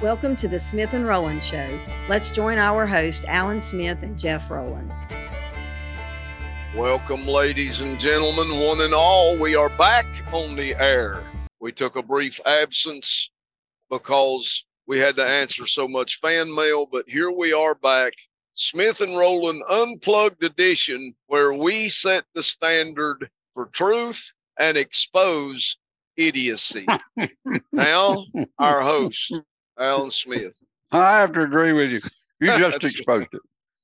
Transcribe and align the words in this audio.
Welcome 0.00 0.36
to 0.36 0.46
the 0.46 0.60
Smith 0.60 0.92
and 0.92 1.04
Rowland 1.04 1.42
Show. 1.42 1.76
Let's 2.08 2.30
join 2.30 2.56
our 2.56 2.86
host, 2.86 3.24
Alan 3.26 3.60
Smith 3.60 4.04
and 4.04 4.16
Jeff 4.16 4.48
Rowland. 4.48 4.92
Welcome, 6.76 7.26
ladies 7.26 7.80
and 7.80 7.98
gentlemen, 7.98 8.60
one 8.60 8.80
and 8.82 8.94
all. 8.94 9.36
We 9.36 9.56
are 9.56 9.70
back 9.70 10.06
on 10.32 10.54
the 10.54 10.80
air. 10.80 11.20
We 11.58 11.72
took 11.72 11.96
a 11.96 12.02
brief 12.04 12.38
absence 12.46 13.28
because 13.90 14.64
we 14.86 15.00
had 15.00 15.16
to 15.16 15.26
answer 15.26 15.66
so 15.66 15.88
much 15.88 16.20
fan 16.20 16.54
mail, 16.54 16.86
but 16.86 17.04
here 17.08 17.32
we 17.32 17.52
are 17.52 17.74
back. 17.74 18.12
Smith 18.54 19.00
and 19.00 19.18
Rowland 19.18 19.64
Unplugged 19.68 20.44
Edition, 20.44 21.12
where 21.26 21.52
we 21.52 21.88
set 21.88 22.22
the 22.34 22.42
standard 22.44 23.28
for 23.52 23.66
truth 23.72 24.32
and 24.60 24.76
expose 24.76 25.76
idiocy. 26.16 26.86
now, 27.72 28.24
our 28.60 28.80
host, 28.80 29.34
Alan 29.78 30.10
Smith. 30.10 30.54
I 30.92 31.20
have 31.20 31.32
to 31.32 31.42
agree 31.42 31.72
with 31.72 31.90
you. 31.90 32.00
You 32.40 32.48
just 32.58 32.84
exposed 32.84 33.28
it. 33.32 33.40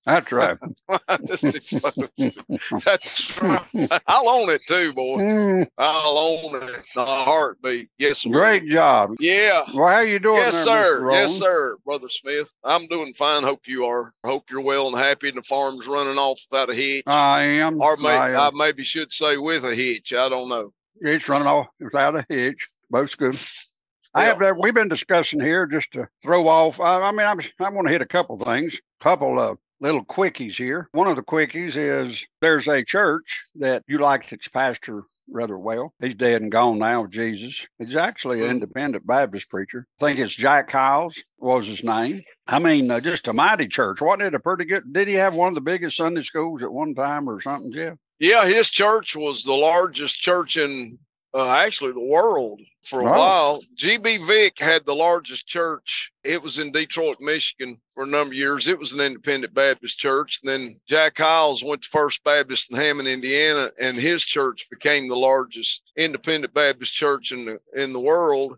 That's 0.06 0.30
right. 0.32 0.58
I 1.08 1.16
just 1.24 1.44
exposed 1.44 2.12
it. 2.18 2.36
That's 2.84 3.40
right. 3.40 4.02
I'll 4.06 4.28
own 4.28 4.50
it 4.50 4.60
too, 4.68 4.92
boy. 4.92 5.64
I'll 5.78 6.18
own 6.18 6.62
it. 6.62 6.86
A 6.94 7.04
heartbeat. 7.04 7.88
Yes, 7.96 8.18
sir. 8.18 8.28
great 8.28 8.68
job. 8.68 9.14
Yeah. 9.18 9.62
Well, 9.74 9.88
how 9.88 10.00
you 10.00 10.18
doing? 10.18 10.36
Yes, 10.36 10.52
there, 10.52 10.84
sir. 10.98 11.10
Yes, 11.10 11.32
sir, 11.38 11.78
Brother 11.86 12.10
Smith. 12.10 12.48
I'm 12.64 12.86
doing 12.88 13.14
fine. 13.14 13.44
Hope 13.44 13.66
you 13.66 13.86
are. 13.86 14.12
Hope 14.26 14.50
you're 14.50 14.60
well 14.60 14.88
and 14.88 14.98
happy 14.98 15.28
and 15.28 15.38
the 15.38 15.42
farm's 15.42 15.86
running 15.86 16.18
off 16.18 16.38
without 16.50 16.68
a 16.68 16.74
hitch. 16.74 17.04
I 17.06 17.44
am. 17.44 17.80
or 17.80 17.96
may, 17.96 18.10
I, 18.10 18.32
I 18.32 18.46
uh, 18.48 18.50
maybe 18.50 18.84
should 18.84 19.10
say 19.10 19.38
with 19.38 19.64
a 19.64 19.74
hitch. 19.74 20.12
I 20.12 20.28
don't 20.28 20.50
know. 20.50 20.72
it's 21.00 21.28
running 21.30 21.48
off 21.48 21.68
without 21.80 22.14
a 22.14 22.26
hitch. 22.28 22.68
Both 22.90 23.16
good. 23.16 23.38
I 24.14 24.24
have 24.26 24.38
that. 24.40 24.56
We've 24.58 24.74
been 24.74 24.88
discussing 24.88 25.40
here 25.40 25.66
just 25.66 25.92
to 25.92 26.08
throw 26.22 26.46
off. 26.48 26.80
I, 26.80 27.00
I 27.02 27.10
mean, 27.10 27.26
I'm, 27.26 27.40
I 27.60 27.70
want 27.70 27.86
to 27.88 27.92
hit 27.92 28.02
a 28.02 28.06
couple 28.06 28.38
things. 28.38 28.78
Couple 29.00 29.38
of 29.38 29.58
little 29.80 30.04
quickies 30.04 30.56
here. 30.56 30.88
One 30.92 31.08
of 31.08 31.16
the 31.16 31.22
quickies 31.22 31.76
is 31.76 32.24
there's 32.40 32.68
a 32.68 32.84
church 32.84 33.44
that 33.56 33.82
you 33.88 33.98
liked 33.98 34.32
its 34.32 34.48
pastor 34.48 35.02
rather 35.28 35.58
well. 35.58 35.92
He's 36.00 36.14
dead 36.14 36.42
and 36.42 36.52
gone 36.52 36.78
now 36.78 37.06
Jesus. 37.06 37.66
He's 37.78 37.96
actually 37.96 38.40
an 38.42 38.46
Mhm. 38.46 38.50
independent 38.52 39.06
Baptist 39.06 39.50
preacher. 39.50 39.86
I 40.00 40.06
think 40.06 40.18
it's 40.20 40.34
Jack 40.34 40.70
Hyles 40.70 41.22
was 41.38 41.66
his 41.66 41.82
name. 41.82 42.22
I 42.46 42.58
mean, 42.58 42.90
uh, 42.90 43.00
just 43.00 43.26
a 43.28 43.32
mighty 43.32 43.66
church. 43.66 44.00
Wasn't 44.00 44.22
it 44.22 44.34
a 44.34 44.38
pretty 44.40 44.66
good? 44.66 44.92
Did 44.92 45.08
he 45.08 45.14
have 45.14 45.34
one 45.34 45.48
of 45.48 45.54
the 45.54 45.60
biggest 45.62 45.96
Sunday 45.96 46.22
schools 46.22 46.62
at 46.62 46.70
one 46.72 46.94
time 46.94 47.28
or 47.28 47.40
something, 47.40 47.72
Jeff? 47.72 47.96
Yeah, 48.20 48.46
his 48.46 48.68
church 48.70 49.16
was 49.16 49.42
the 49.42 49.54
largest 49.54 50.20
church 50.20 50.56
in 50.56 50.98
uh, 51.34 51.48
actually 51.48 51.92
the 51.92 52.00
world 52.00 52.60
for 52.84 53.00
a 53.00 53.04
Wow. 53.04 53.18
while. 53.18 53.62
GB 53.76 54.26
Vick 54.26 54.58
had 54.58 54.84
the 54.86 54.94
largest 54.94 55.46
church. 55.46 56.12
It 56.22 56.40
was 56.42 56.58
in 56.58 56.70
Detroit, 56.70 57.16
Michigan 57.20 57.80
for 57.94 58.04
a 58.04 58.06
number 58.06 58.32
of 58.32 58.38
years. 58.38 58.68
It 58.68 58.78
was 58.78 58.92
an 58.92 59.00
independent 59.00 59.52
Baptist 59.54 59.98
church. 59.98 60.40
And 60.42 60.48
then 60.50 60.80
Jack 60.86 61.16
Hyles 61.18 61.64
went 61.64 61.82
to 61.82 61.88
First 61.88 62.22
Baptist 62.24 62.70
in 62.70 62.76
Hammond, 62.76 63.08
Indiana, 63.08 63.70
and 63.80 63.96
his 63.96 64.22
church 64.24 64.66
became 64.70 65.08
the 65.08 65.16
largest 65.16 65.82
independent 65.96 66.54
Baptist 66.54 66.94
church 66.94 67.32
in 67.32 67.44
the 67.46 67.58
in 67.82 67.92
the 67.92 68.00
world. 68.00 68.56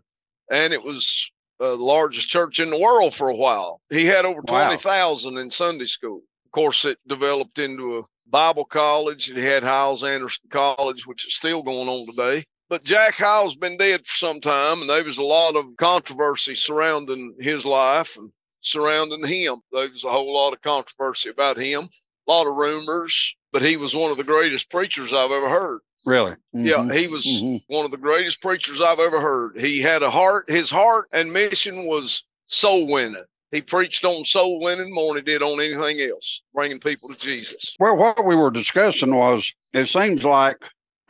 And 0.51 0.71
it 0.73 0.83
was 0.83 1.31
uh, 1.59 1.69
the 1.69 1.75
largest 1.83 2.29
church 2.29 2.59
in 2.59 2.69
the 2.69 2.77
world 2.77 3.15
for 3.15 3.29
a 3.29 3.35
while. 3.35 3.81
He 3.89 4.05
had 4.05 4.25
over 4.25 4.41
Wow. 4.47 4.65
20,000 4.67 5.37
in 5.37 5.49
Sunday 5.49 5.87
school. 5.87 6.21
Of 6.45 6.51
course, 6.51 6.85
it 6.85 6.99
developed 7.07 7.57
into 7.59 7.97
a 7.97 8.03
Bible 8.29 8.65
college. 8.65 9.29
It 9.29 9.37
had 9.37 9.63
Hyles 9.63 10.03
Anderson 10.03 10.45
College, 10.51 11.07
which 11.07 11.25
is 11.27 11.35
still 11.35 11.63
going 11.63 11.87
on 11.89 12.05
today. 12.05 12.45
But 12.69 12.83
Jack 12.83 13.15
Hyles' 13.15 13.55
been 13.55 13.77
dead 13.77 14.05
for 14.05 14.15
some 14.15 14.41
time, 14.41 14.81
and 14.81 14.89
there 14.89 15.03
was 15.03 15.17
a 15.17 15.23
lot 15.23 15.55
of 15.55 15.65
controversy 15.77 16.55
surrounding 16.55 17.35
his 17.39 17.63
life 17.65 18.17
and 18.17 18.31
surrounding 18.61 19.25
him. 19.25 19.61
There 19.71 19.89
was 19.89 20.03
a 20.03 20.11
whole 20.11 20.33
lot 20.33 20.53
of 20.53 20.61
controversy 20.61 21.29
about 21.29 21.57
him, 21.57 21.89
a 22.27 22.31
lot 22.31 22.47
of 22.47 22.55
rumors. 22.55 23.33
But 23.53 23.61
he 23.61 23.77
was 23.77 23.95
one 23.95 24.11
of 24.11 24.17
the 24.17 24.25
greatest 24.25 24.69
preachers 24.69 25.13
I've 25.13 25.31
ever 25.31 25.49
heard. 25.49 25.79
Really? 26.05 26.35
Yeah, 26.51 26.75
Mhm. 26.79 26.97
he 26.99 27.07
was 27.07 27.25
Mhm. 27.25 27.63
one 27.67 27.85
of 27.85 27.91
the 27.91 27.97
greatest 27.97 28.41
preachers 28.41 28.81
I've 28.81 28.99
ever 28.99 29.21
heard. 29.21 29.59
He 29.59 29.79
had 29.79 30.03
a 30.03 30.11
heart. 30.11 30.49
His 30.49 30.69
heart 30.69 31.07
and 31.13 31.31
mission 31.31 31.85
was 31.85 32.23
soul 32.47 32.85
winning. 32.87 33.23
He 33.51 33.61
preached 33.61 34.03
on 34.03 34.25
soul 34.25 34.59
winning 34.59 34.93
more 34.93 35.15
than 35.15 35.25
he 35.25 35.31
did 35.31 35.41
on 35.41 35.61
anything 35.61 36.01
else, 36.01 36.41
bringing 36.53 36.81
people 36.81 37.07
to 37.09 37.15
Jesus. 37.15 37.73
Well, 37.79 37.95
what 37.95 38.25
we 38.25 38.35
were 38.35 38.51
discussing 38.51 39.15
was 39.15 39.49
it 39.73 39.85
seems 39.85 40.25
like 40.25 40.57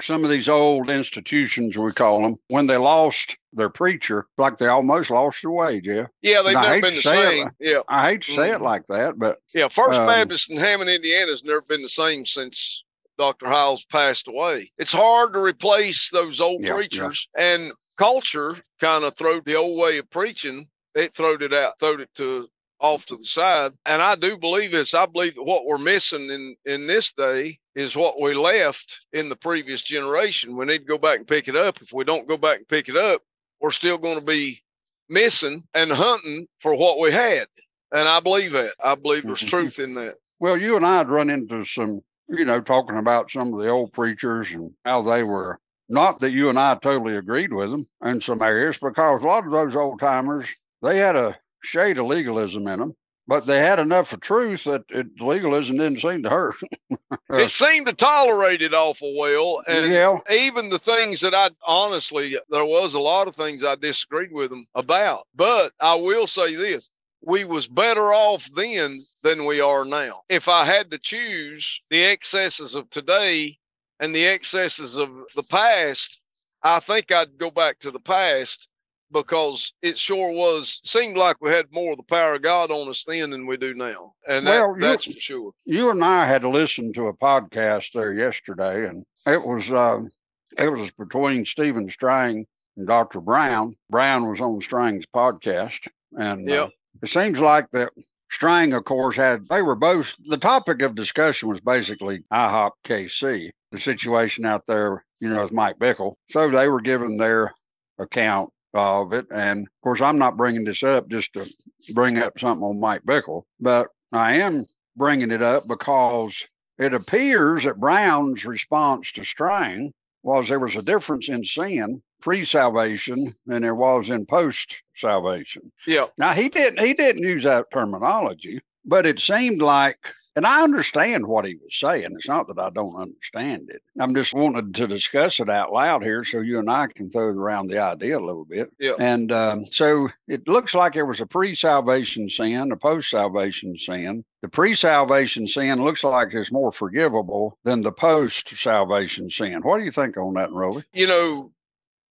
some 0.01 0.23
of 0.23 0.29
these 0.29 0.47
old 0.47 0.89
institutions, 0.89 1.77
we 1.77 1.91
call 1.91 2.21
them, 2.21 2.35
when 2.49 2.67
they 2.67 2.77
lost 2.77 3.37
their 3.53 3.69
preacher, 3.69 4.27
like 4.37 4.57
they 4.57 4.67
almost 4.67 5.09
lost 5.09 5.41
their 5.41 5.51
way, 5.51 5.81
Jeff. 5.81 6.07
Yeah, 6.21 6.41
they've 6.41 6.55
And 6.55 6.65
never 6.67 6.81
been 6.81 6.95
the 6.95 7.01
say 7.01 7.19
it, 7.19 7.31
same. 7.31 7.49
Yeah, 7.59 7.79
I 7.87 8.09
hate 8.09 8.21
to 8.23 8.31
say 8.31 8.51
it 8.51 8.57
Mhm. 8.57 8.61
like 8.61 8.85
that, 8.87 9.17
but 9.17 9.39
yeah. 9.53 9.67
First 9.67 9.99
Um, 9.99 10.07
Baptist 10.07 10.51
in 10.51 10.57
Hammond, 10.57 10.89
Indiana, 10.89 11.31
has 11.31 11.43
never 11.43 11.61
been 11.61 11.81
the 11.81 11.89
same 11.89 12.25
since 12.25 12.83
Dr. 13.17 13.47
Hyles 13.47 13.85
passed 13.85 14.27
away. 14.27 14.71
It's 14.77 14.91
hard 14.91 15.33
to 15.33 15.39
replace 15.39 16.09
those 16.11 16.39
old 16.39 16.61
Yeah, 16.61 16.67
yeah. 16.69 16.73
preachers, 16.75 17.27
and 17.35 17.71
culture 17.97 18.57
kind 18.79 19.03
of 19.03 19.15
throwed 19.17 19.45
the 19.45 19.55
old 19.55 19.79
way 19.79 19.97
of 19.97 20.09
preaching. 20.11 20.67
It 20.93 21.15
throwed 21.15 21.41
it 21.41 21.53
out, 21.53 21.79
throwed 21.79 22.01
it 22.01 22.09
to 22.15 22.47
off 22.79 23.05
to 23.07 23.17
the 23.17 23.25
side. 23.25 23.73
And 23.85 24.01
I 24.01 24.15
do 24.15 24.37
believe 24.37 24.71
this. 24.71 24.93
I 24.93 25.05
believe 25.05 25.35
that 25.35 25.43
what 25.43 25.65
we're 25.65 25.77
missing 25.77 26.29
in 26.29 26.55
in 26.65 26.87
this 26.87 27.11
day 27.11 27.59
is 27.75 27.95
what 27.95 28.19
we 28.21 28.33
left 28.33 29.01
in 29.13 29.29
the 29.29 29.35
previous 29.35 29.81
generation. 29.83 30.57
We 30.57 30.65
need 30.65 30.79
to 30.79 30.85
go 30.85 30.97
back 30.97 31.19
and 31.19 31.27
pick 31.27 31.47
it 31.47 31.55
up. 31.55 31.81
If 31.81 31.93
we 31.93 32.03
don't 32.03 32.27
go 32.27 32.37
back 32.37 32.57
and 32.57 32.67
pick 32.67 32.89
it 32.89 32.97
up, 32.97 33.21
we're 33.61 33.71
still 33.71 33.97
going 33.97 34.19
to 34.19 34.25
be 34.25 34.61
missing 35.09 35.63
and 35.73 35.91
hunting 35.91 36.47
for 36.59 36.75
what 36.75 36.99
we 36.99 37.11
had. 37.11 37.47
And 37.91 38.07
I 38.07 38.19
believe 38.19 38.51
that. 38.53 38.73
I 38.83 38.95
believe 38.95 39.23
there's 39.23 39.41
Mhm. 39.41 39.49
truth 39.49 39.79
in 39.79 39.93
that. 39.95 40.15
well, 40.39 40.57
you 40.57 40.75
and 40.75 40.85
I 40.85 40.97
had 40.97 41.09
run 41.09 41.29
into 41.31 41.63
some, 41.63 42.01
you 42.27 42.45
know, 42.45 42.61
talking 42.61 42.97
about 42.97 43.31
some 43.31 43.53
of 43.53 43.61
the 43.63 43.69
old 43.69 43.91
preachers 43.93 44.51
and 44.51 44.71
how 44.85 45.01
they 45.01 45.23
were. 45.23 45.59
Not 45.89 46.19
that 46.19 46.31
you 46.31 46.49
and 46.49 46.59
I 46.59 46.75
totally 46.75 47.15
agreed 47.15 47.53
with 47.53 47.71
them 47.71 47.85
in 48.03 48.19
some 48.21 48.41
areas, 48.41 48.77
because 48.77 49.23
a 49.23 49.25
lot 49.25 49.45
of 49.45 49.51
those 49.51 49.75
old 49.75 49.99
timers, 49.99 50.53
they 50.83 50.97
had 50.97 51.15
a 51.15 51.35
shade 51.63 51.97
of 51.97 52.05
legalism 52.05 52.67
in 52.67 52.79
them, 52.79 52.93
but 53.27 53.45
they 53.45 53.59
had 53.59 53.79
enough 53.79 54.13
of 54.13 54.21
truth 54.21 54.63
that 54.63 54.83
it, 54.89 55.07
legalism 55.19 55.77
didn't 55.77 56.01
seem 56.01 56.23
to 56.23 56.29
hurt. 56.29 56.55
It 57.29 57.51
seemed 57.51 57.87
to 57.87 57.93
tolerate 57.93 58.61
it 58.61 58.73
awful 58.73 59.15
well. 59.17 59.61
And 59.67 59.91
yeah, 59.91 60.17
even 60.31 60.69
the 60.69 60.79
things 60.79 61.19
that 61.21 61.35
I 61.35 61.49
honestly, 61.65 62.37
there 62.49 62.65
was 62.65 62.93
a 62.93 62.99
lot 62.99 63.27
of 63.27 63.35
things 63.35 63.65
I 63.65 63.75
disagreed 63.75 64.31
with 64.31 64.49
them 64.49 64.65
about. 64.75 65.27
But 65.35 65.73
I 65.79 65.95
will 65.95 66.25
say 66.25 66.55
this 66.55 66.89
we 67.21 67.43
was 67.43 67.67
better 67.67 68.13
off 68.13 68.49
then 68.55 69.03
than 69.23 69.45
we 69.45 69.59
are 69.59 69.83
now. 69.83 70.21
If 70.29 70.47
I 70.47 70.65
had 70.65 70.89
to 70.91 70.97
choose 70.97 71.81
the 71.89 72.05
excesses 72.05 72.75
of 72.75 72.89
today 72.89 73.57
and 73.99 74.15
the 74.15 74.25
excesses 74.25 74.95
of 74.97 75.09
the 75.35 75.43
past, 75.43 76.21
I 76.63 76.79
think 76.79 77.11
I'd 77.11 77.37
go 77.37 77.51
back 77.51 77.79
to 77.79 77.91
the 77.91 77.99
past 77.99 78.67
because 79.11 79.73
it 79.81 79.97
sure 79.97 80.31
was 80.31 80.79
seemed 80.83 81.17
like 81.17 81.37
we 81.41 81.49
had 81.51 81.65
more 81.71 81.91
of 81.91 81.97
the 81.97 82.03
power 82.03 82.35
of 82.35 82.41
God 82.41 82.71
on 82.71 82.89
us 82.89 83.03
then 83.07 83.29
than 83.31 83.47
we 83.47 83.57
do 83.57 83.73
now. 83.73 84.13
And 84.27 84.45
that, 84.47 84.61
Well, 84.61 84.75
you- 84.75 84.81
that's 84.81 85.05
for 85.05 85.19
sure. 85.19 85.51
you 85.65 85.89
and 85.89 86.03
I 86.03 86.25
had 86.25 86.43
listened 86.43 86.95
to 86.95 87.07
a 87.07 87.13
podcast 87.17 87.91
there 87.93 88.13
yesterday, 88.13 88.87
and 88.87 89.03
it 89.25 89.41
was 89.43 89.71
um, 89.71 90.09
it 90.57 90.69
was 90.71 90.91
between 90.91 91.45
Stephen 91.45 91.89
Strang 91.89 92.45
and 92.77 92.87
Dr. 92.87 93.21
Brown. 93.21 93.75
Brown 93.89 94.29
was 94.29 94.39
on 94.41 94.61
Strang's 94.61 95.05
podcast, 95.15 95.87
and 96.13 96.49
uh, 96.49 96.69
it 97.01 97.09
seems 97.09 97.39
like 97.39 97.67
that 97.71 97.89
Strang, 98.29 98.73
of 98.73 98.83
course, 98.83 99.15
had 99.15 99.47
they 99.47 99.61
were 99.61 99.75
both 99.75 100.13
the 100.27 100.37
topic 100.37 100.81
of 100.81 100.95
discussion 100.95 101.47
was 101.47 101.61
basically 101.61 102.19
IHOP 102.31 102.71
KC, 102.85 103.49
the 103.71 103.79
situation 103.79 104.45
out 104.45 104.63
there, 104.67 105.05
you 105.21 105.29
know, 105.29 105.43
with 105.43 105.53
Mike 105.53 105.79
Bickle. 105.79 106.15
So 106.31 106.49
they 106.49 106.67
were 106.67 106.81
given 106.81 107.15
their 107.15 107.53
account 107.99 108.49
of 108.77 109.13
it, 109.13 109.25
and 109.31 109.61
of 109.61 109.81
course, 109.81 110.01
I'm 110.01 110.17
not 110.17 110.37
bringing 110.37 110.63
this 110.63 110.83
up 110.83 111.09
just 111.09 111.33
to 111.33 111.45
bring 111.93 112.17
up 112.17 112.39
something 112.39 112.63
on 112.63 112.79
Mike 112.79 113.03
Bickle, 113.03 113.43
but 113.59 113.87
I 114.13 114.35
am 114.35 114.65
bringing 114.95 115.31
it 115.31 115.41
up 115.41 115.67
because 115.67 116.47
it 116.77 116.93
appears 116.93 117.63
that 117.63 117.79
Brown's 117.79 118.45
response 118.45 119.11
to 119.13 119.25
Strang 119.25 119.91
was 120.23 120.47
there 120.47 120.59
was 120.59 120.75
a 120.75 120.81
difference 120.81 121.29
in 121.29 121.43
sin 121.43 122.01
pre-salvation 122.21 123.33
than 123.45 123.61
there 123.61 123.75
was 123.75 124.09
in 124.09 124.25
post-salvation. 124.25 125.61
Yeah. 125.85 126.07
Now 126.17 126.33
he 126.33 126.49
didn't 126.49 126.79
he 126.79 126.93
didn't 126.93 127.23
use 127.23 127.43
that 127.43 127.71
terminology, 127.71 128.59
but 128.85 129.05
it 129.05 129.19
seemed 129.19 129.61
like 129.61 130.13
and 130.37 130.45
I 130.45 130.61
understand 130.61 131.25
what 131.25 131.45
he 131.45 131.55
was 131.55 131.79
saying. 131.79 132.09
It's 132.11 132.27
not 132.27 132.47
that 132.47 132.59
I 132.59 132.69
don't 132.69 132.95
understand 132.95 133.71
it. 133.71 133.81
I'm 133.99 134.13
just 134.13 134.35
wanted 134.35 134.75
to 134.75 134.87
discuss 134.87 135.39
it 135.39 135.49
out 135.49 135.73
loud 135.73 136.03
here 136.03 136.23
so 136.23 136.41
you 136.41 136.59
and 136.59 136.69
I 136.69 136.85
can 136.85 137.09
throw 137.09 137.29
around 137.29 137.69
the 137.69 137.79
idea 137.79 138.19
a 138.19 138.19
little 138.19 138.45
bit. 138.45 138.71
Yeah. 138.79 138.93
And 138.99 139.31
um, 139.31 139.65
so 139.65 140.09
it 140.27 140.47
looks 140.47 140.75
like 140.75 140.93
there 140.93 141.07
was 141.07 141.21
a 141.21 141.25
pre 141.25 141.55
salvation 141.55 142.29
sin, 142.29 142.71
a 142.71 142.77
post 142.77 143.09
salvation 143.09 143.75
sin. 143.79 144.23
The 144.43 144.47
pre 144.47 144.75
salvation 144.75 145.47
sin 145.47 145.83
looks 145.83 146.03
like 146.03 146.27
it's 146.33 146.51
more 146.51 146.71
forgivable 146.71 147.57
than 147.63 147.81
the 147.81 147.91
post 147.91 148.55
salvation 148.55 149.31
sin. 149.31 149.61
What 149.63 149.79
do 149.79 149.85
you 149.85 149.91
think 149.91 150.17
on 150.17 150.35
that, 150.35 150.51
Rolly? 150.51 150.83
you 150.93 151.07
know, 151.07 151.51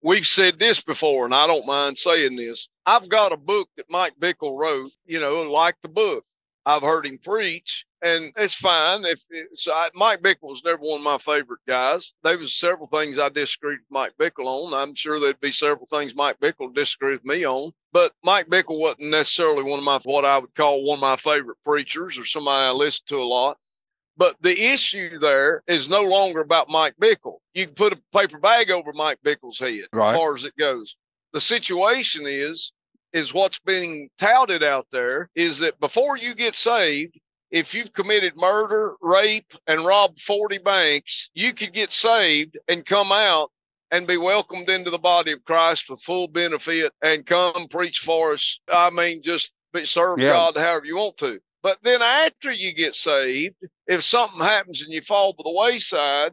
we've 0.02 0.26
said 0.26 0.58
this 0.58 0.81
before, 0.81 1.26
and 1.26 1.34
I 1.34 1.46
don't 1.46 1.64
mind 1.64 1.96
saying 1.96 2.34
this. 2.34 2.67
I've 2.87 3.08
got 3.08 3.32
a 3.32 3.37
book 3.37 3.69
that 3.76 3.87
Mike 3.88 4.14
Bickle 4.20 4.58
wrote, 4.58 4.90
you 5.05 5.20
know, 5.20 5.37
like 5.43 5.76
the 5.82 5.88
book. 5.88 6.25
I've 6.67 6.82
heard 6.82 7.06
him 7.06 7.19
preach, 7.22 7.86
and 8.02 8.32
it's 8.37 8.54
fine. 8.54 9.04
If 9.04 9.20
so, 9.54 9.72
I, 9.72 9.88
Mike 9.94 10.20
Bickle 10.22 10.50
was 10.50 10.62
never 10.64 10.81
one 10.81 11.00
of 11.00 11.04
my 11.04 11.19
favorite 11.19 11.60
guys. 11.66 12.12
There 12.22 12.38
was 12.38 12.54
several 12.54 12.87
things 12.88 13.19
I 13.19 13.28
disagreed 13.28 13.78
with 13.81 13.90
Mike 13.90 14.12
Bickle 14.20 14.46
on. 14.46 14.75
I'm 14.75 14.94
sure 14.94 15.19
there'd 15.19 15.40
be 15.40 15.50
several 15.50 15.87
things 15.87 16.14
Mike 16.14 16.38
Bickle 16.40 16.75
disagreed 16.75 17.14
with 17.14 17.25
me 17.25 17.44
on. 17.46 17.72
But 17.93 18.12
Mike 18.22 18.48
Bickle 18.48 18.78
wasn't 18.78 19.10
necessarily 19.10 19.62
one 19.62 19.78
of 19.78 19.84
my 19.84 19.98
what 20.04 20.25
I 20.25 20.38
would 20.38 20.54
call 20.54 20.84
one 20.84 20.98
of 20.98 21.00
my 21.02 21.16
favorite 21.16 21.58
preachers 21.64 22.19
or 22.19 22.25
somebody 22.25 22.64
I 22.66 22.70
listen 22.72 23.04
to 23.08 23.16
a 23.16 23.25
lot. 23.25 23.56
But 24.19 24.37
the 24.40 24.58
issue 24.72 25.19
there 25.19 25.62
is 25.66 25.88
no 25.90 26.02
longer 26.02 26.40
about 26.40 26.69
Mike 26.70 26.94
Bickle. 27.00 27.37
You 27.54 27.66
can 27.66 27.75
put 27.75 27.93
a 27.93 28.00
paper 28.19 28.38
bag 28.38 28.70
over 28.70 28.93
Mike 28.93 29.19
Bickle's 29.25 29.58
head 29.58 29.84
Right. 29.93 30.10
as 30.10 30.16
far 30.16 30.34
as 30.34 30.44
it 30.44 30.56
goes. 30.58 30.96
The 31.32 31.40
situation 31.40 32.25
is 32.26 32.72
is 33.12 33.32
what's 33.32 33.58
being 33.60 34.10
touted 34.19 34.62
out 34.62 34.87
there 34.93 35.31
is 35.34 35.58
that 35.58 35.78
before 35.81 36.19
you 36.19 36.34
get 36.34 36.54
saved, 36.54 37.19
if 37.50 37.75
you've 37.75 37.93
committed 37.93 38.34
murder, 38.37 38.96
rape, 39.00 39.52
and 39.66 39.84
robbed 39.84 40.20
40 40.20 40.58
banks, 40.58 41.31
you 41.34 41.52
could 41.52 41.72
get 41.72 41.93
saved 41.93 42.58
and 42.69 42.84
come 42.84 43.12
out 43.12 43.50
and 43.90 44.06
be 44.06 44.16
welcomed 44.16 44.69
into 44.69 44.90
the 44.90 44.98
body 44.98 45.32
of 45.32 45.44
Christ 45.44 45.84
for 45.84 45.96
full 45.96 46.28
benefit 46.28 46.93
and 47.02 47.25
come 47.25 47.69
preach 47.69 48.00
for 48.00 48.32
us. 48.32 48.58
I 48.70 48.90
mean, 48.90 49.22
just 49.22 49.52
be, 49.72 49.84
serve 49.84 50.19
Yeah. 50.19 50.31
God 50.31 50.56
however 50.56 50.84
you 50.84 50.96
want 50.96 51.19
to. 51.19 51.40
But 51.62 51.78
then 51.82 52.02
after 52.02 52.52
you 52.52 52.75
get 52.75 52.94
saved, 52.94 53.56
if 53.87 54.02
something 54.02 54.40
happens 54.40 54.82
and 54.82 54.93
you 54.93 55.02
fall 55.02 55.32
to 55.34 55.43
the 55.43 55.50
wayside, 55.50 56.32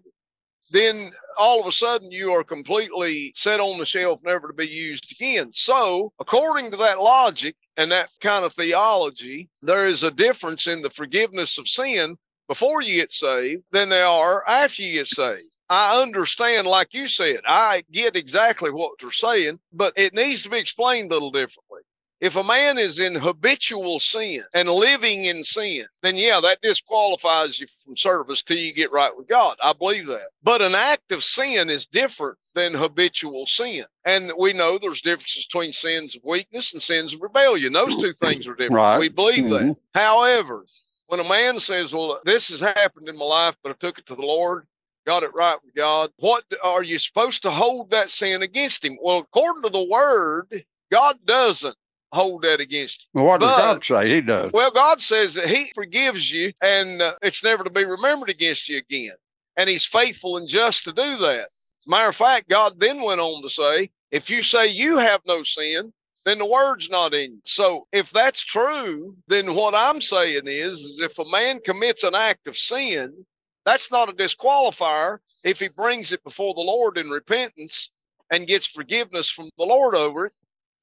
then 0.74 1.12
all 1.38 1.62
of 1.62 1.68
a 1.68 1.72
sudden 1.72 2.12
you 2.12 2.32
are 2.32 2.44
completely 2.44 3.32
set 3.36 3.60
on 3.60 3.78
the 3.78 3.86
shelf, 3.86 4.20
never 4.24 4.48
to 4.48 4.54
be 4.54 4.68
used 4.68 5.12
again. 5.12 5.52
So, 5.54 6.12
according 6.20 6.72
to 6.72 6.78
that 6.78 7.00
logic 7.00 7.56
and 7.78 7.92
that 7.92 8.10
kind 8.22 8.44
of 8.44 8.54
theology, 8.54 9.50
there 9.62 9.88
is 9.88 10.04
a 10.04 10.12
difference 10.12 10.66
in 10.68 10.82
the 10.82 10.90
forgiveness 10.90 11.60
of 11.60 11.68
sin 11.68 12.18
before 12.48 12.82
you 12.82 12.96
get 12.96 13.14
saved 13.14 13.64
than 13.72 13.90
there 13.90 14.08
are 14.08 14.44
after 14.48 14.82
you 14.82 14.94
get 14.94 15.08
saved. 15.08 15.48
I 15.70 16.02
understand, 16.02 16.68
like 16.68 16.94
you 16.94 17.08
said, 17.08 17.42
I 17.48 17.84
get 17.92 18.16
exactly 18.16 18.72
what 18.72 18.94
they're 19.00 19.12
saying, 19.12 19.60
but 19.72 19.94
it 19.96 20.14
needs 20.14 20.42
to 20.42 20.50
be 20.50 20.58
explained 20.58 21.12
a 21.12 21.16
little 21.16 21.32
differently. 21.32 21.82
If 22.24 22.38
a 22.38 22.44
man 22.44 22.78
is 22.78 23.00
in 23.00 23.16
habitual 23.16 24.00
sin 24.00 24.46
and 24.54 24.70
living 24.70 25.26
in 25.26 25.44
sin, 25.44 25.86
then 26.04 26.16
yeah, 26.16 26.40
that 26.40 26.62
disqualifies 26.62 27.60
you 27.60 27.68
from 27.84 27.98
service 27.98 28.42
till 28.42 28.58
you 28.58 28.74
get 28.74 28.94
right 28.94 29.12
with 29.16 29.28
God. 29.28 29.58
I 29.62 29.74
believe 29.74 30.08
that. 30.08 30.30
But 30.42 30.62
an 30.62 30.74
act 30.74 31.12
of 31.12 31.22
sin 31.22 31.70
is 31.70 31.86
different 31.86 32.38
than 32.56 32.76
habitual 32.76 33.46
sin. 33.46 33.84
And 34.06 34.32
we 34.40 34.54
know 34.54 34.78
there's 34.80 35.02
differences 35.02 35.46
between 35.48 35.74
sins 35.74 36.16
of 36.16 36.24
weakness 36.24 36.72
and 36.72 36.82
sins 36.82 37.14
of 37.14 37.22
rebellion. 37.22 37.74
Those 37.74 37.98
two 37.98 38.14
things 38.14 38.48
are 38.48 38.54
different. 38.54 38.74
Right. 38.76 39.00
We 39.00 39.10
believe 39.10 39.50
that. 39.50 39.62
Mhm. 39.64 39.78
However, 39.94 40.66
when 41.08 41.20
a 41.20 41.28
man 41.28 41.60
says, 41.60 41.94
Well, 41.94 42.22
this 42.24 42.48
has 42.52 42.62
happened 42.62 43.10
in 43.10 43.18
my 43.18 43.26
life, 43.26 43.58
but 43.62 43.72
I 43.72 43.76
took 43.82 44.00
it 44.00 44.06
to 44.06 44.16
the 44.16 44.22
Lord, 44.22 44.66
got 45.06 45.24
it 45.24 45.36
right 45.36 45.58
with 45.62 45.76
God, 45.76 46.10
what 46.20 46.46
are 46.64 46.84
you 46.84 47.00
supposed 47.00 47.42
to 47.44 47.52
hold 47.52 47.90
that 47.90 48.10
sin 48.10 48.44
against 48.44 48.86
him? 48.86 48.98
Well, 49.02 49.18
according 49.20 49.64
to 49.64 49.70
the 49.70 49.84
word, 49.84 50.64
God 50.90 51.20
doesn't 51.26 51.76
hold 52.14 52.44
that 52.44 52.60
against 52.60 53.08
you. 53.14 53.22
Well, 53.22 53.26
what 53.26 53.42
does 53.42 53.52
But- 53.52 53.58
God 53.58 53.86
say? 53.86 54.10
He 54.16 54.22
does. 54.22 54.52
Well, 54.52 54.72
God 54.72 55.02
says 55.02 55.34
that 55.34 55.50
He 55.50 55.72
forgives 55.74 56.32
you 56.32 56.54
and 56.62 57.02
uh, 57.02 57.16
it's 57.22 57.44
never 57.44 57.64
to 57.64 57.70
be 57.70 57.86
remembered 57.86 58.30
against 58.30 58.70
you 58.70 58.78
again. 58.78 59.14
And 59.58 59.70
He's 59.70 59.86
faithful 59.86 60.38
and 60.38 60.48
just 60.48 60.84
to 60.86 60.94
do 60.94 61.18
that. 61.18 61.50
Matter 61.86 62.10
of 62.10 62.16
fact, 62.16 62.50
God 62.50 62.80
then 62.80 63.02
went 63.02 63.20
on 63.20 63.42
to 63.42 63.50
say, 63.50 63.90
if 64.12 64.30
you 64.30 64.42
say 64.44 64.68
you 64.68 64.98
have 64.98 65.22
no 65.26 65.44
sin, 65.44 65.92
then 66.26 66.38
the 66.38 66.46
word's 66.46 66.90
not 66.90 67.14
in 67.14 67.34
you. 67.34 67.42
So 67.44 67.86
if 67.92 68.12
that's 68.12 68.42
true, 68.42 69.18
then 69.28 69.54
what 69.56 69.76
I'm 69.76 70.00
saying 70.00 70.44
is, 70.46 70.80
is 70.80 71.02
if 71.02 71.20
a 71.20 71.26
man 71.26 71.60
commits 71.66 72.04
an 72.04 72.16
act 72.16 72.48
of 72.48 72.58
sin, 72.58 73.26
that's 73.66 73.92
not 73.92 74.10
a 74.10 74.14
disqualifier 74.14 75.18
if 75.44 75.60
he 75.60 75.68
brings 75.70 76.12
it 76.12 76.24
before 76.24 76.54
the 76.54 76.62
Lord 76.62 76.98
in 76.98 77.10
repentance 77.10 77.90
and 78.32 78.48
gets 78.48 78.68
forgiveness 78.68 79.30
from 79.30 79.50
the 79.58 79.66
Lord 79.66 79.96
over 79.96 80.28
it 80.28 80.34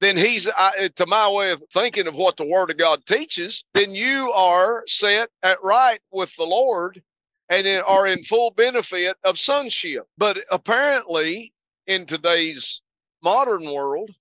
then 0.01 0.17
he's 0.17 0.49
I, 0.49 0.89
to 0.95 1.05
my 1.05 1.29
way 1.29 1.51
of 1.51 1.63
thinking 1.73 2.07
of 2.07 2.15
what 2.15 2.35
the 2.35 2.45
word 2.45 2.71
of 2.71 2.77
god 2.77 3.05
teaches 3.05 3.63
then 3.73 3.95
you 3.95 4.31
are 4.33 4.83
set 4.87 5.29
at 5.43 5.63
right 5.63 6.01
with 6.11 6.35
the 6.35 6.43
lord 6.43 7.01
and 7.49 7.67
are 7.85 8.07
in 8.07 8.23
full 8.23 8.51
benefit 8.51 9.15
of 9.23 9.39
sonship 9.39 10.05
but 10.17 10.39
apparently 10.51 11.53
in 11.87 12.05
today's 12.05 12.81
modern 13.23 13.71
world 13.71 14.11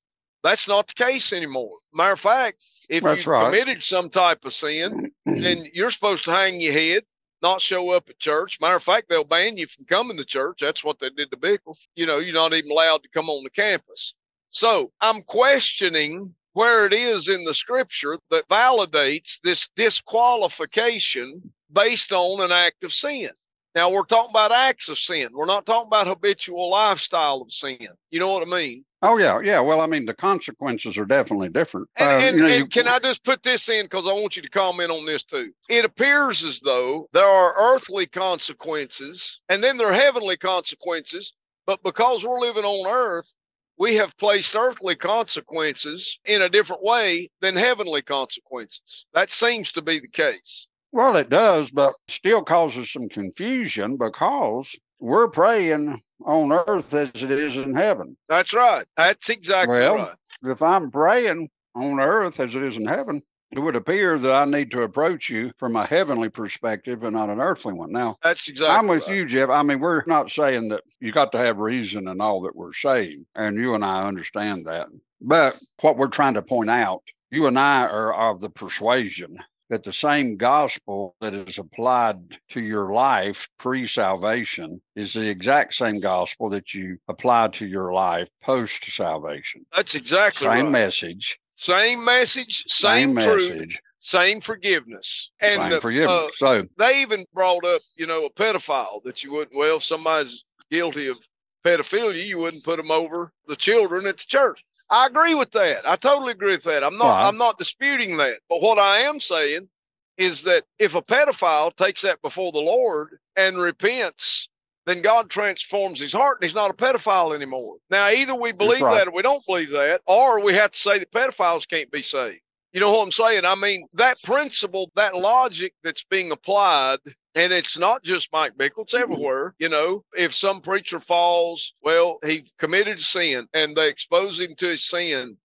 that's 0.45 0.69
not 0.69 0.87
the 0.87 0.95
case 0.95 1.33
anymore 1.33 1.77
matter 1.93 2.13
of 2.13 2.21
fact 2.21 2.63
if 2.89 3.03
That's 3.03 3.25
you 3.25 3.33
right. 3.33 3.47
committed 3.47 3.83
some 3.83 4.11
type 4.11 4.45
of 4.45 4.53
sin 4.53 5.11
then 5.27 5.67
you're 5.73 5.91
supposed 5.91 6.25
to 6.25 6.33
hang 6.33 6.61
your 6.61 6.73
head 6.73 7.03
not 7.43 7.61
show 7.61 7.91
up 7.91 8.09
at 8.11 8.19
church. 8.19 8.59
Matter 8.61 8.77
of 8.77 8.83
fact, 8.83 9.09
they'll 9.09 9.25
ban 9.25 9.57
you 9.57 9.67
from 9.67 9.85
coming 9.87 10.17
to 10.17 10.25
church. 10.25 10.59
That's 10.61 10.85
what 10.85 10.99
they 10.99 11.11
did 11.11 11.31
to 11.31 11.37
Bickle. 11.37 11.77
You 11.95 12.07
know, 12.07 12.19
you're 12.19 12.35
not 12.35 12.55
even 12.55 12.71
allowed 12.71 13.03
to 13.03 13.09
come 13.09 13.31
on 13.31 13.45
the 13.45 13.51
campus. 13.51 14.15
So 14.51 14.91
I'm 15.01 15.23
questioning 15.23 16.35
where 16.53 16.85
it 16.85 16.93
is 16.93 17.29
in 17.29 17.45
the 17.45 17.55
scripture 17.55 18.19
that 18.31 18.49
validates 18.49 19.39
this 19.45 19.69
disqualification 19.77 21.41
based 21.73 22.13
on 22.13 22.41
an 22.41 22.51
act 22.51 22.83
of 22.83 22.93
sin. 22.93 23.31
Now 23.77 23.89
we're 23.91 24.03
talking 24.05 24.31
about 24.31 24.51
acts 24.51 24.89
of 24.89 24.99
sin. 24.99 25.29
We're 25.33 25.47
not 25.47 25.65
talking 25.65 25.87
about 25.87 26.09
habitual 26.09 26.71
lifestyle 26.71 27.43
of 27.43 27.53
sin. 27.53 27.87
You 28.11 28.19
know 28.19 28.29
what 28.33 28.43
I 28.43 28.51
mean? 28.51 28.85
Oh 29.03 29.17
yeah, 29.17 29.41
yeah. 29.41 29.61
Well, 29.61 29.81
I 29.81 29.87
mean, 29.87 30.05
the 30.05 30.13
consequences 30.13 30.99
are 30.99 31.05
definitely 31.07 31.51
different. 31.51 31.89
And, 31.97 32.09
Uh, 32.09 32.13
and, 32.27 32.37
you 32.37 32.43
know, 32.43 32.49
and 32.49 32.59
you- 32.59 32.67
can 32.67 32.89
I 32.89 32.99
just 32.99 33.23
put 33.23 33.45
this 33.45 33.69
in 33.69 33.87
because 33.87 34.09
I 34.09 34.13
want 34.13 34.35
you 34.35 34.43
to 34.43 34.51
comment 34.51 34.91
on 34.91 35.07
this 35.07 35.23
too? 35.23 35.53
It 35.69 35.85
appears 35.85 36.43
as 36.43 36.59
though 36.59 37.09
there 37.13 37.25
are 37.25 37.55
earthly 37.57 38.07
consequences 38.09 39.39
and 39.49 39.63
then 39.63 39.77
there 39.77 39.89
are 39.89 39.93
heavenly 39.93 40.37
consequences, 40.37 41.33
but 41.67 41.81
because 41.85 42.25
we're 42.25 42.41
living 42.41 42.65
on 42.65 42.93
earth, 42.93 43.33
we 43.81 43.95
have 43.95 44.15
placed 44.19 44.55
earthly 44.55 44.95
consequences 44.95 46.19
in 46.27 46.43
a 46.43 46.51
different 46.51 46.83
way 46.83 47.31
than 47.41 47.57
heavenly 47.57 48.03
consequences. 48.03 49.07
That 49.15 49.31
seems 49.31 49.73
to 49.73 49.81
be 49.81 49.99
the 49.99 50.07
case. 50.07 50.67
Well, 50.93 51.17
it 51.17 51.31
does, 51.31 51.71
but 51.71 51.95
still 52.07 52.45
causes 52.45 52.93
some 52.93 53.09
confusion 53.09 53.97
because 53.97 54.71
we're 54.99 55.29
praying 55.29 55.99
on 56.27 56.53
earth 56.53 56.93
as 56.93 57.23
it 57.23 57.31
is 57.31 57.57
in 57.57 57.75
heaven. 57.75 58.19
That's 58.29 58.53
right. 58.53 58.85
That's 58.99 59.31
exactly 59.31 59.79
Well, 59.79 59.97
right. 59.97 60.15
If 60.43 60.61
I'm 60.61 60.91
praying 60.91 61.49
on 61.75 62.01
earth 62.01 62.39
as 62.39 62.55
it 62.55 62.63
is 62.63 62.77
in 62.77 62.85
heaven, 62.85 63.23
it 63.53 63.59
would 63.59 63.77
appear 63.77 64.19
that 64.19 64.33
I 64.33 64.45
need 64.45 64.71
to 64.73 64.83
approach 64.83 65.29
you 65.29 65.51
from 65.59 65.77
a 65.77 65.87
heavenly 65.87 66.29
perspective 66.29 67.03
and 67.03 67.15
not 67.15 67.31
an 67.31 67.41
earthly 67.41 67.75
one. 67.75 67.91
Now, 67.91 68.17
That's 68.23 68.49
exactly 68.49 68.77
I'm 68.77 68.87
with 68.87 69.07
right. 69.09 69.17
you, 69.17 69.27
Jeff. 69.27 69.51
I 69.51 69.63
mean, 69.63 69.81
we're 69.81 70.05
not 70.07 70.31
saying 70.31 70.69
that 70.69 70.83
you 71.01 71.13
got 71.13 71.33
to 71.33 71.39
have 71.39 71.59
reason 71.59 72.09
and 72.09 72.21
all 72.23 72.43
that 72.43 72.55
we're 72.55 72.73
saying, 72.73 73.27
and 73.35 73.57
you 73.57 73.75
and 73.75 73.85
I 73.85 74.07
understand 74.07 74.67
that. 74.67 74.89
But 75.21 75.61
what 75.81 75.97
we're 75.97 76.09
trying 76.09 76.35
to 76.35 76.43
point 76.43 76.71
out, 76.71 77.03
you 77.31 77.47
and 77.47 77.59
I 77.59 77.87
are 77.87 78.15
of 78.15 78.41
the 78.41 78.51
persuasion 78.51 79.37
that 79.69 79.85
the 79.85 79.93
same 79.93 80.37
gospel 80.37 81.15
that 81.21 81.33
is 81.33 81.59
applied 81.59 82.39
to 82.51 82.61
your 82.61 82.93
life 82.93 83.49
pre 83.59 83.87
salvation 83.87 84.81
is 84.97 85.13
the 85.13 85.29
exact 85.29 85.75
same 85.75 86.01
gospel 86.01 86.49
that 86.51 86.75
you 86.75 86.99
apply 87.09 87.49
to 87.49 87.67
your 87.67 87.93
life 87.93 88.29
post 88.43 88.85
salvation. 88.85 89.65
That's 89.75 89.95
exactly 89.95 90.47
the 90.47 90.55
Same 90.55 90.65
right. 90.67 90.73
message, 90.73 91.39
Same 91.61 92.03
message, 92.03 92.65
same, 92.69 93.15
same 93.15 93.23
truth, 93.23 93.51
message, 93.51 93.81
same 93.99 94.41
forgiveness. 94.41 95.29
And 95.41 95.61
same 95.61 95.73
uh, 95.75 95.81
forgiveness. 95.81 96.09
uh, 96.09 96.29
so, 96.63 96.69
they 96.79 97.03
even 97.03 97.27
brought 97.35 97.67
up, 97.67 97.83
you 97.97 98.07
know, 98.07 98.25
a 98.25 98.31
pedophile 98.31 99.03
that 99.05 99.23
you 99.23 99.33
wouldn't, 99.33 99.55
well, 99.55 99.77
if 99.77 99.85
somebody's 99.85 100.43
guilty 100.71 101.09
of 101.09 101.19
pedophilia, 101.63 102.25
you 102.25 102.39
wouldn't 102.39 102.65
put 102.65 102.79
them 102.79 102.91
over 102.91 103.35
the 103.47 103.57
children 103.57 104.07
at 104.07 104.17
the 104.17 104.25
church. 104.27 104.65
I 104.89 105.07
agree 105.07 105.35
with 105.35 105.51
that. 105.51 105.87
I 105.87 105.97
totally 105.97 106.33
agree 106.33 106.53
with 106.53 106.65
that. 106.65 106.83
I'm 106.83 106.97
not. 106.97 107.29
I'm 107.29 107.37
not 107.37 107.59
disputing 107.59 108.17
that. 108.17 108.39
But 108.49 108.63
what 108.63 108.79
I 108.79 109.01
am 109.01 109.21
saying 109.21 109.69
is 110.17 110.43
that 110.45 110.65
if 110.79 110.95
a 110.95 111.03
pedophile 111.03 111.77
takes 111.77 112.01
that 112.03 112.23
before 112.23 112.53
the 112.53 112.59
Lord 112.59 113.19
and 113.37 113.59
repents, 113.59 114.49
then 114.91 115.03
God 115.03 115.31
transforms 115.31 116.01
his 116.01 116.13
heart 116.13 116.39
and 116.39 116.45
he's 116.45 116.55
not 116.55 116.71
a 116.71 116.75
pedophile 116.75 117.35
anymore. 117.35 117.77
Now, 117.91 118.11
either 118.11 118.35
we 118.35 118.51
believe 118.51 118.81
right. 118.81 118.97
that 118.97 119.09
or 119.09 119.15
we 119.15 119.23
don't 119.23 119.45
believe 119.47 119.71
that, 119.71 120.01
or 120.07 120.41
we 120.43 120.53
have 120.55 120.73
to 120.73 120.79
say 120.79 120.99
that 120.99 121.13
pedophiles 121.13 121.69
can't 121.69 121.91
be 121.93 122.03
saved. 122.03 122.41
You 122.73 122.81
know 122.81 122.91
what 122.91 123.05
I'm 123.05 123.13
saying? 123.13 123.45
I 123.45 123.55
mean, 123.55 123.87
that 123.95 124.21
principle, 124.23 124.91
that 124.97 125.17
logic 125.17 125.75
that's 125.83 126.05
being 126.05 126.33
applied, 126.33 126.99
and 127.35 127.53
it's 127.53 127.79
not 127.79 128.03
just 128.03 128.33
Mike 128.33 128.57
Bickle, 128.57 128.83
it's 128.83 128.95
everywhere. 128.95 129.55
You 129.59 129.69
know, 129.69 130.05
if 130.17 130.35
some 130.35 130.61
preacher 130.61 130.99
falls, 130.99 131.73
well, 131.83 132.19
he 132.25 132.45
committed 132.59 133.01
sin 133.01 133.47
and 133.55 133.77
they 133.77 133.89
expose 133.89 134.41
him 134.41 134.55
to 134.59 134.69
his 134.69 134.85
sin. 134.85 135.37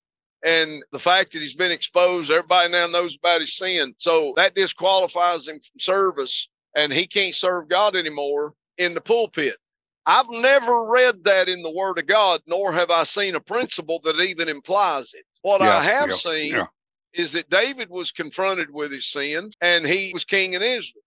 And 0.43 0.83
the 0.91 0.99
fact 0.99 1.33
that 1.33 1.41
he's 1.41 1.55
been 1.55 1.71
exposed, 1.71 2.29
everybody 2.31 2.71
now 2.71 2.87
knows 2.87 3.15
about 3.15 3.41
his 3.41 3.55
sin. 3.55 3.93
So 3.97 4.33
that 4.37 4.55
disqualifies 4.55 5.47
him 5.47 5.59
from 5.59 5.79
service 5.79 6.49
and 6.75 6.91
he 6.91 7.07
can't 7.07 7.33
serve 7.33 7.69
God 7.69 7.95
anymore 7.95 8.53
in 8.77 8.93
the 8.93 9.01
pulpit. 9.01 9.57
I've 10.05 10.29
never 10.29 10.85
read 10.85 11.23
that 11.23 11.49
in 11.49 11.63
the 11.63 11.71
Word 11.71 11.97
of 11.97 12.05
God, 12.05 12.41
nor 12.45 12.71
have 12.71 12.91
I 12.91 13.03
seen 13.05 13.35
a 13.35 13.39
principle 13.39 13.99
that 14.03 14.19
even 14.19 14.47
implies 14.47 15.13
it. 15.13 15.25
What 15.41 15.61
I 15.61 15.83
have 15.83 16.09
yeah, 16.09 16.15
seen 16.15 16.55
yeah. 16.55 16.67
is 17.13 17.31
that 17.31 17.49
David 17.49 17.89
was 17.89 18.11
confronted 18.11 18.71
with 18.71 18.91
his 18.91 19.07
sin 19.07 19.49
and 19.61 19.85
he 19.85 20.11
was 20.13 20.23
king 20.23 20.53
in 20.53 20.61
Israel. 20.61 21.01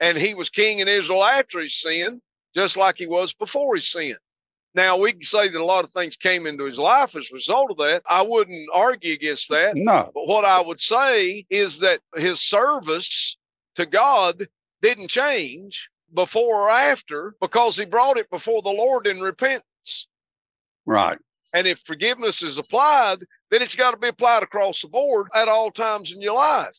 And 0.00 0.16
he 0.16 0.34
was 0.34 0.50
king 0.50 0.80
in 0.80 0.88
Israel 0.88 1.24
after 1.24 1.60
his 1.60 1.80
sin, 1.80 2.20
just 2.54 2.76
like 2.76 2.96
he 2.96 3.06
was 3.06 3.32
before 3.32 3.74
his 3.76 3.88
sin. 3.88 4.16
Now, 4.74 4.96
we 4.96 5.12
can 5.12 5.22
say 5.22 5.48
that 5.48 5.60
a 5.60 5.64
lot 5.64 5.84
of 5.84 5.90
things 5.90 6.16
came 6.16 6.46
into 6.46 6.64
his 6.64 6.78
life 6.78 7.14
as 7.14 7.28
a 7.30 7.34
result 7.34 7.70
of 7.70 7.76
that. 7.78 8.02
I 8.08 8.22
wouldn't 8.22 8.68
argue 8.72 9.14
against 9.14 9.48
that. 9.50 9.76
No. 9.76 10.10
But 10.12 10.26
what 10.26 10.44
I 10.44 10.60
would 10.60 10.80
say 10.80 11.46
is 11.48 11.78
that 11.78 12.00
his 12.16 12.40
service 12.40 13.36
to 13.76 13.86
God 13.86 14.48
didn't 14.82 15.08
change 15.08 15.88
before 16.14 16.62
or 16.62 16.70
after 16.70 17.34
because 17.40 17.76
he 17.76 17.84
brought 17.84 18.18
it 18.18 18.30
before 18.30 18.62
the 18.62 18.70
Lord 18.70 19.06
in 19.06 19.20
repentance. 19.20 20.06
Right. 20.86 21.18
And 21.52 21.66
if 21.66 21.80
forgiveness 21.80 22.42
is 22.42 22.58
applied, 22.58 23.18
then 23.50 23.62
it's 23.62 23.76
got 23.76 23.92
to 23.92 23.96
be 23.96 24.08
applied 24.08 24.42
across 24.42 24.82
the 24.82 24.88
board 24.88 25.28
at 25.34 25.48
all 25.48 25.70
times 25.70 26.12
in 26.12 26.20
your 26.20 26.34
life. 26.34 26.76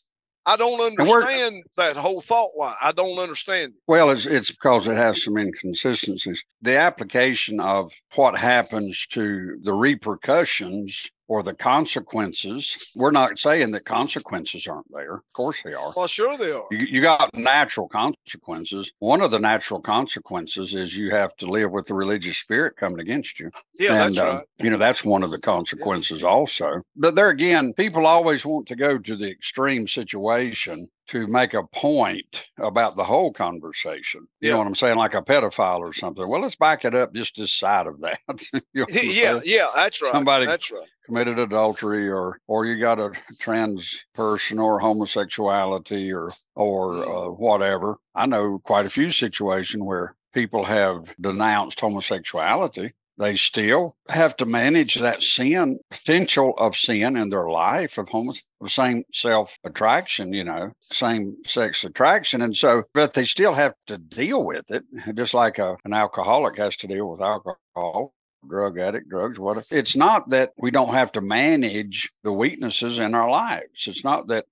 I 0.48 0.56
don't 0.56 0.80
understand 0.80 1.64
that 1.76 1.96
whole 1.96 2.20
thought 2.20 2.52
line. 2.56 2.76
I 2.80 2.92
don't 2.92 3.18
understand 3.18 3.72
it. 3.72 3.80
Well, 3.88 4.10
it's, 4.10 4.26
it's 4.26 4.52
because 4.52 4.86
it 4.86 4.96
has 4.96 5.24
some 5.24 5.36
inconsistencies. 5.36 6.40
The 6.62 6.76
application 6.76 7.58
of 7.58 7.92
what 8.14 8.38
happens 8.38 9.08
to 9.08 9.58
the 9.64 9.74
repercussions 9.74 11.10
or 11.28 11.42
the 11.42 11.54
consequences, 11.54 12.92
we're 12.94 13.10
not 13.10 13.38
saying 13.38 13.72
that 13.72 13.84
consequences 13.84 14.66
aren't 14.66 14.90
there. 14.92 15.14
Of 15.14 15.32
course 15.34 15.60
they 15.62 15.72
are. 15.72 15.92
Well, 15.96 16.06
sure 16.06 16.38
they 16.38 16.52
are. 16.52 16.64
You, 16.70 16.78
you 16.78 17.00
got 17.00 17.34
natural 17.34 17.88
consequences. 17.88 18.92
One 19.00 19.20
of 19.20 19.30
the 19.30 19.38
natural 19.38 19.80
consequences 19.80 20.74
is 20.74 20.96
you 20.96 21.10
have 21.10 21.36
to 21.36 21.46
live 21.46 21.72
with 21.72 21.86
the 21.86 21.94
religious 21.94 22.38
spirit 22.38 22.76
coming 22.76 23.00
against 23.00 23.40
you. 23.40 23.50
Yeah, 23.74 24.06
and, 24.06 24.14
that's 24.14 24.26
uh, 24.26 24.40
you 24.60 24.70
know, 24.70 24.78
that's 24.78 25.04
one 25.04 25.22
of 25.22 25.30
the 25.30 25.40
consequences 25.40 26.22
also. 26.22 26.82
But 26.94 27.14
there 27.14 27.30
again, 27.30 27.72
people 27.72 28.06
always 28.06 28.46
want 28.46 28.68
to 28.68 28.76
go 28.76 28.98
to 28.98 29.16
the 29.16 29.30
extreme 29.30 29.88
situation 29.88 30.88
to 31.08 31.26
make 31.28 31.54
a 31.54 31.62
point 31.64 32.46
about 32.58 32.96
the 32.96 33.04
whole 33.04 33.32
conversation. 33.32 34.26
You 34.40 34.48
Yeah. 34.48 34.52
know 34.54 34.58
what 34.58 34.66
I'm 34.66 34.74
saying? 34.74 34.96
Like 34.96 35.14
a 35.14 35.22
pedophile 35.22 35.80
or 35.80 35.92
something. 35.92 36.26
Well, 36.28 36.40
let's 36.40 36.56
back 36.56 36.84
it 36.84 36.94
up 36.94 37.14
just 37.14 37.36
this 37.36 37.52
side 37.52 37.86
of 37.86 38.00
that. 38.00 38.18
You 38.72 38.82
know 38.82 38.86
Yeah, 38.90 39.40
yeah, 39.44 39.66
that's 39.74 40.02
right. 40.02 40.12
Somebody- 40.12 40.46
That's 40.46 40.70
right. 40.70 40.88
committed 41.06 41.38
adultery 41.38 42.08
or 42.08 42.40
or 42.48 42.66
you 42.66 42.80
got 42.80 42.98
a 42.98 43.12
trans 43.38 44.04
person 44.14 44.58
or 44.58 44.78
homosexuality 44.80 46.12
or 46.12 46.30
or 46.54 46.92
Mm. 46.94 47.28
uh, 47.28 47.30
whatever 47.30 47.96
i 48.14 48.26
know 48.26 48.58
quite 48.58 48.86
a 48.86 48.90
few 48.90 49.10
situations 49.12 49.82
where 49.82 50.14
people 50.32 50.64
have 50.64 51.14
denounced 51.20 51.78
homosexuality 51.80 52.92
they 53.18 53.36
still 53.36 53.96
have 54.08 54.36
to 54.36 54.46
manage 54.46 54.96
that 54.96 55.22
sin 55.22 55.78
potential 55.90 56.54
of 56.58 56.76
sin 56.76 57.16
in 57.16 57.30
their 57.30 57.48
life 57.48 57.98
of 57.98 58.08
homo 58.08 58.32
same 58.66 59.02
self 59.12 59.58
attraction 59.64 60.32
you 60.32 60.44
know 60.44 60.70
same 60.80 61.36
sex 61.46 61.84
attraction 61.84 62.42
and 62.42 62.56
so 62.56 62.82
but 62.94 63.12
they 63.14 63.24
still 63.24 63.52
have 63.52 63.74
to 63.86 63.98
deal 63.98 64.44
with 64.44 64.70
it 64.70 64.84
just 65.14 65.34
like 65.34 65.58
a, 65.58 65.76
an 65.84 65.92
alcoholic 65.92 66.56
has 66.56 66.76
to 66.76 66.86
deal 66.86 67.10
with 67.10 67.20
alcohol 67.20 68.12
drug 68.48 68.78
addict, 68.78 69.08
drugs, 69.08 69.38
what 69.38 69.66
it's 69.70 69.96
not 69.96 70.28
that 70.30 70.52
we 70.58 70.70
don't 70.70 70.94
have 70.94 71.12
to 71.12 71.20
manage 71.20 72.10
the 72.22 72.32
weaknesses 72.32 72.98
in 72.98 73.14
our 73.14 73.30
lives. 73.30 73.86
It's 73.86 74.04
not 74.04 74.28
that 74.28 74.46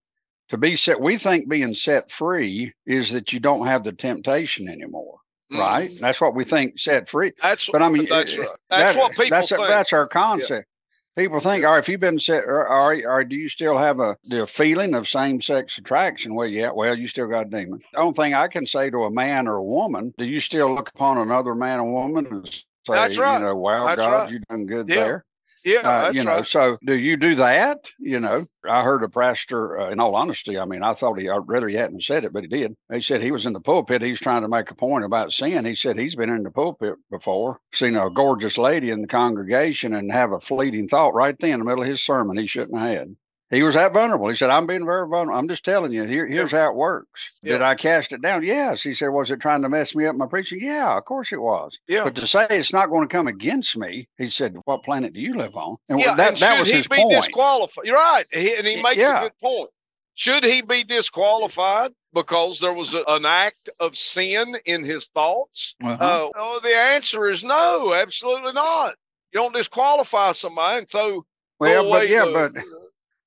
to 0.48 0.58
be 0.58 0.76
set, 0.76 1.00
we 1.00 1.16
think 1.16 1.48
being 1.48 1.74
set 1.74 2.10
free 2.10 2.72
is 2.86 3.10
that 3.12 3.32
you 3.32 3.40
don't 3.40 3.66
have 3.66 3.84
the 3.84 3.92
temptation 3.92 4.68
anymore, 4.68 5.18
right? 5.50 5.90
Mhm. 5.90 6.00
That's 6.00 6.20
what 6.20 6.34
we 6.34 6.44
think 6.44 6.78
set 6.78 7.08
free. 7.08 7.32
That's 7.42 7.68
But 7.70 7.82
I 7.82 7.88
mean, 7.88 8.06
that's 8.08 8.36
uh, 8.36 8.40
right. 8.40 8.48
That's 8.70 8.94
that- 8.94 9.00
what 9.00 9.12
people 9.12 9.30
that's, 9.30 9.48
think. 9.48 9.60
that's 9.68 9.92
our 9.92 10.06
concept. 10.08 10.68
People 11.16 11.38
think, 11.38 11.64
all 11.64 11.72
right, 11.74 11.78
if 11.78 11.88
you've 11.88 12.00
been 12.00 12.18
set, 12.18 12.42
or, 12.42 12.66
or, 12.68 12.96
or 13.06 13.22
do 13.22 13.36
you 13.36 13.48
still 13.48 13.78
have 13.78 14.00
a 14.00 14.16
the 14.24 14.48
feeling 14.48 14.94
of 14.94 15.06
same 15.06 15.40
sex 15.40 15.78
attraction? 15.78 16.34
Well, 16.34 16.48
yeah, 16.48 16.70
well, 16.74 16.98
you 16.98 17.06
still 17.06 17.28
got 17.28 17.46
a 17.46 17.50
demon. 17.50 17.78
The 17.92 18.00
only 18.00 18.14
thing 18.14 18.34
I 18.34 18.48
can 18.48 18.66
say 18.66 18.90
to 18.90 19.04
a 19.04 19.10
man 19.12 19.46
or 19.46 19.54
a 19.54 19.62
woman, 19.62 20.12
do 20.18 20.24
you 20.24 20.40
still 20.40 20.74
look 20.74 20.88
upon 20.92 21.18
another 21.18 21.54
man 21.54 21.78
or 21.78 21.92
woman 21.92 22.26
and 22.26 22.48
say, 22.52 22.62
That's 22.88 23.16
right. 23.16 23.38
you 23.38 23.44
know, 23.44 23.54
wow, 23.54 23.86
That's 23.86 23.98
God, 23.98 24.12
right. 24.12 24.30
you 24.32 24.40
done 24.50 24.66
good 24.66 24.88
Yeah, 24.88 24.94
there? 24.96 25.24
Yeah, 25.64 25.78
uh, 25.80 26.10
you 26.12 26.24
know, 26.24 26.36
right. 26.36 26.46
so 26.46 26.76
do 26.84 26.94
you 26.94 27.16
do 27.16 27.34
that? 27.36 27.90
You 27.98 28.20
know, 28.20 28.44
I 28.68 28.82
heard 28.82 29.02
a 29.02 29.08
pastor, 29.08 29.80
uh, 29.80 29.90
in 29.90 30.00
all 30.00 30.14
honesty, 30.14 30.58
I 30.58 30.64
mean, 30.66 30.82
I 30.82 30.94
thought 30.94 31.18
he, 31.18 31.28
I'd 31.28 31.48
rather 31.48 31.68
he 31.68 31.76
hadn't 31.76 32.04
said 32.04 32.24
it, 32.24 32.32
but 32.32 32.42
he 32.42 32.48
did. 32.48 32.74
He 32.92 33.00
said 33.00 33.22
he 33.22 33.32
was 33.32 33.46
in 33.46 33.54
the 33.54 33.60
pulpit. 33.60 34.02
He's 34.02 34.20
trying 34.20 34.42
to 34.42 34.48
make 34.48 34.70
a 34.70 34.74
point 34.74 35.04
about 35.04 35.32
sin. 35.32 35.64
He 35.64 35.74
said 35.74 35.98
he's 35.98 36.16
been 36.16 36.30
in 36.30 36.42
the 36.42 36.50
pulpit 36.50 36.96
before, 37.10 37.58
seen 37.72 37.96
a 37.96 38.10
gorgeous 38.10 38.58
lady 38.58 38.90
in 38.90 39.00
the 39.00 39.06
congregation 39.06 39.94
and 39.94 40.12
have 40.12 40.32
a 40.32 40.40
fleeting 40.40 40.88
thought 40.88 41.14
right 41.14 41.36
then 41.38 41.54
in 41.54 41.58
the 41.60 41.64
middle 41.64 41.82
of 41.82 41.88
his 41.88 42.02
sermon 42.02 42.36
he 42.36 42.46
shouldn't 42.46 42.78
have 42.78 42.88
had. 42.88 43.16
He 43.54 43.62
was 43.62 43.74
that 43.74 43.92
vulnerable. 43.92 44.28
He 44.28 44.34
said, 44.34 44.50
I'm 44.50 44.66
being 44.66 44.84
very 44.84 45.06
vulnerable. 45.06 45.38
I'm 45.38 45.48
just 45.48 45.64
telling 45.64 45.92
you, 45.92 46.04
here, 46.04 46.26
here's 46.26 46.52
how 46.52 46.70
it 46.70 46.74
works. 46.74 47.38
Did 47.42 47.62
I 47.62 47.74
cast 47.74 48.12
it 48.12 48.20
down? 48.20 48.42
Yes. 48.42 48.82
He 48.82 48.94
said, 48.94 49.08
Was 49.08 49.30
it 49.30 49.40
trying 49.40 49.62
to 49.62 49.68
mess 49.68 49.94
me 49.94 50.06
up 50.06 50.16
my 50.16 50.26
preaching? 50.26 50.60
Yeah, 50.60 50.96
of 50.96 51.04
course 51.04 51.32
it 51.32 51.40
was. 51.40 51.78
Yeah. 51.86 52.04
But 52.04 52.16
to 52.16 52.26
say 52.26 52.46
it's 52.50 52.72
not 52.72 52.90
going 52.90 53.06
to 53.06 53.12
come 53.12 53.28
against 53.28 53.76
me, 53.76 54.08
he 54.18 54.28
said, 54.28 54.56
"What 54.64 54.82
planet 54.82 55.12
do 55.12 55.20
you 55.20 55.34
live 55.34 55.56
on?" 55.56 55.76
And 55.88 56.00
yeah, 56.00 56.14
that 56.16 56.32
and 56.32 56.36
that 56.38 56.50
should 56.52 56.58
was 56.58 56.68
he 56.68 56.74
his 56.76 56.88
be 56.88 56.96
point. 56.96 57.10
disqualified? 57.10 57.84
You're 57.84 57.94
right, 57.94 58.24
he, 58.32 58.56
and 58.56 58.66
he 58.66 58.82
makes 58.82 58.96
yeah. 58.96 59.20
a 59.20 59.22
good 59.22 59.40
point. 59.40 59.70
Should 60.14 60.44
he 60.44 60.62
be 60.62 60.84
disqualified 60.84 61.92
because 62.12 62.60
there 62.60 62.72
was 62.72 62.94
a, 62.94 63.02
an 63.08 63.24
act 63.24 63.68
of 63.80 63.96
sin 63.96 64.56
in 64.64 64.84
his 64.84 65.08
thoughts? 65.08 65.74
Uh-huh. 65.82 65.96
Uh, 66.00 66.30
oh, 66.36 66.60
the 66.62 66.74
answer 66.74 67.28
is 67.30 67.42
no, 67.42 67.94
absolutely 67.94 68.52
not. 68.52 68.94
You 69.32 69.40
don't 69.40 69.54
disqualify 69.54 70.32
somebody 70.32 70.78
and 70.78 70.88
throw. 70.88 71.24
well, 71.58 71.90
but 71.90 72.08
yeah, 72.08 72.24
the- 72.24 72.32
but 72.32 72.64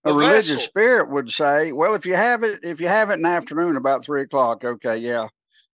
the 0.07 0.13
a 0.13 0.15
religious 0.15 0.63
vessel. 0.63 0.63
spirit 0.63 1.09
would 1.11 1.31
say, 1.31 1.73
"Well, 1.73 1.95
if 1.95 2.05
you 2.07 2.15
have 2.15 2.43
it, 2.43 2.61
if 2.63 2.81
you 2.81 2.89
have 2.89 3.11
it 3.11 3.15
in 3.15 3.23
the 3.23 3.29
afternoon 3.29 3.77
about 3.77 4.05
three 4.05 4.23
o'clock, 4.23 4.65
okay, 4.65 4.97
yeah." 4.97 5.27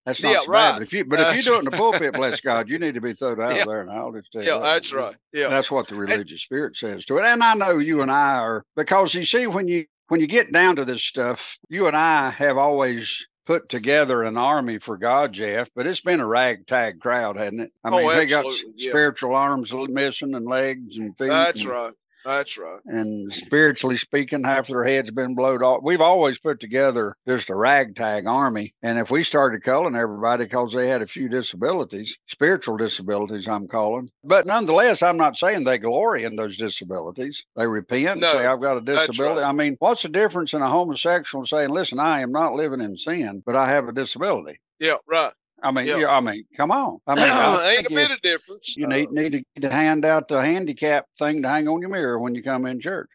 That's 0.06 0.22
not 0.22 0.32
Yeah, 0.32 0.38
so 0.42 0.52
bad. 0.52 0.72
right. 0.72 0.74
But 0.74 0.82
if 0.84 0.92
you 0.92 1.04
but 1.04 1.20
if 1.20 1.32
you 1.32 1.42
do 1.42 1.56
it 1.56 1.60
in 1.60 1.64
the 1.66 1.72
pulpit, 1.72 2.14
bless 2.14 2.40
God, 2.40 2.68
you 2.68 2.78
need 2.78 2.94
to 2.94 3.00
be 3.00 3.14
thrown 3.14 3.40
out 3.40 3.50
Yeah. 3.56 3.62
of 3.62 3.66
there 3.66 3.80
And 3.82 3.90
I'll 3.90 4.12
just 4.12 4.32
tell 4.32 4.42
you 4.44 4.48
Yeah, 4.50 4.58
that. 4.58 4.74
that's 4.74 4.92
right. 4.92 5.16
Yeah, 5.32 5.48
That's 5.48 5.70
what 5.70 5.88
the 5.88 5.96
religious 5.96 6.42
spirit 6.42 6.76
says 6.76 7.04
to 7.06 7.18
it. 7.18 7.24
And 7.24 7.42
I 7.42 7.54
know 7.54 7.78
you 7.78 8.02
and 8.02 8.10
I 8.10 8.38
are 8.38 8.64
because 8.76 9.14
you 9.14 9.24
see 9.24 9.46
when 9.46 9.68
you 9.68 9.86
when 10.08 10.20
you 10.20 10.26
get 10.26 10.52
down 10.52 10.76
to 10.76 10.84
this 10.84 11.02
stuff, 11.02 11.58
you 11.70 11.86
and 11.88 11.96
I 11.96 12.30
have 12.30 12.58
always 12.58 13.26
put 13.46 13.68
together 13.68 14.22
an 14.24 14.36
army 14.38 14.78
for 14.78 14.96
God, 14.98 15.32
Jeff, 15.32 15.70
but 15.76 15.86
it's 15.86 16.00
been 16.02 16.20
a 16.20 16.26
ragtag 16.26 17.00
crowd, 17.00 17.36
hasn't 17.38 17.62
it? 17.62 17.72
I 17.84 17.90
Oh, 17.90 17.98
mean, 17.98 18.12
they 18.12 18.26
got 18.26 18.46
yeah. 18.76 18.90
spiritual 18.90 19.34
arms 19.36 19.72
missing 19.72 20.34
and 20.34 20.46
legs 20.46 20.98
and 20.98 21.16
feet. 21.18 21.28
that's 21.28 21.56
and, 21.56 21.66
right. 21.66 21.94
That's 22.24 22.56
right. 22.56 22.80
And 22.86 23.32
spiritually 23.32 23.96
speaking, 23.96 24.44
half 24.44 24.68
their 24.68 24.84
heads 24.84 25.10
been 25.10 25.34
blowed 25.34 25.62
off. 25.62 25.82
We've 25.82 26.00
always 26.00 26.38
put 26.38 26.60
together 26.60 27.16
just 27.28 27.50
a 27.50 27.54
ragtag 27.54 28.26
army. 28.26 28.74
And 28.82 28.98
if 28.98 29.10
we 29.10 29.22
started 29.22 29.62
calling 29.62 29.94
everybody 29.94 30.44
because 30.44 30.72
they 30.72 30.88
had 30.88 31.02
a 31.02 31.06
few 31.06 31.28
disabilities, 31.28 32.16
spiritual 32.26 32.76
disabilities, 32.76 33.46
I'm 33.48 33.68
calling. 33.68 34.10
But 34.22 34.46
nonetheless, 34.46 35.02
I'm 35.02 35.16
not 35.16 35.36
saying 35.36 35.64
they 35.64 35.78
glory 35.78 36.24
in 36.24 36.36
those 36.36 36.56
disabilities. 36.56 37.44
They 37.56 37.66
repent 37.66 38.08
and 38.08 38.20
No, 38.22 38.32
say, 38.32 38.46
I've 38.46 38.60
got 38.60 38.78
a 38.78 38.80
disability. 38.80 39.40
right. 39.40 39.48
I 39.48 39.52
mean, 39.52 39.76
what's 39.78 40.02
the 40.02 40.08
difference 40.08 40.54
in 40.54 40.62
a 40.62 40.68
homosexual 40.68 41.44
saying, 41.46 41.70
listen, 41.70 41.98
I 41.98 42.20
am 42.20 42.32
not 42.32 42.54
living 42.54 42.80
in 42.80 42.96
sin, 42.96 43.42
but 43.44 43.56
I 43.56 43.68
have 43.68 43.88
a 43.88 43.92
disability? 43.92 44.60
Yeah, 44.78 44.96
right. 45.06 45.32
I 45.64 45.70
mean, 45.70 45.86
Yeah. 45.86 46.06
I 46.08 46.20
mean, 46.20 46.44
come 46.56 46.70
on. 46.70 46.98
I 47.06 47.14
mean, 47.16 47.24
I 47.28 47.74
Ain't 47.78 47.86
a 47.86 47.90
bit 47.90 48.10
of 48.10 48.20
difference. 48.20 48.76
you 48.76 48.86
need 48.86 49.10
need 49.10 49.44
to 49.60 49.70
hand 49.70 50.04
out 50.04 50.28
the 50.28 50.40
handicap 50.40 51.06
thing 51.18 51.42
to 51.42 51.48
hang 51.48 51.66
on 51.68 51.80
your 51.80 51.90
mirror 51.90 52.18
when 52.18 52.34
you 52.34 52.42
come 52.42 52.66
in 52.66 52.80
church. 52.80 53.08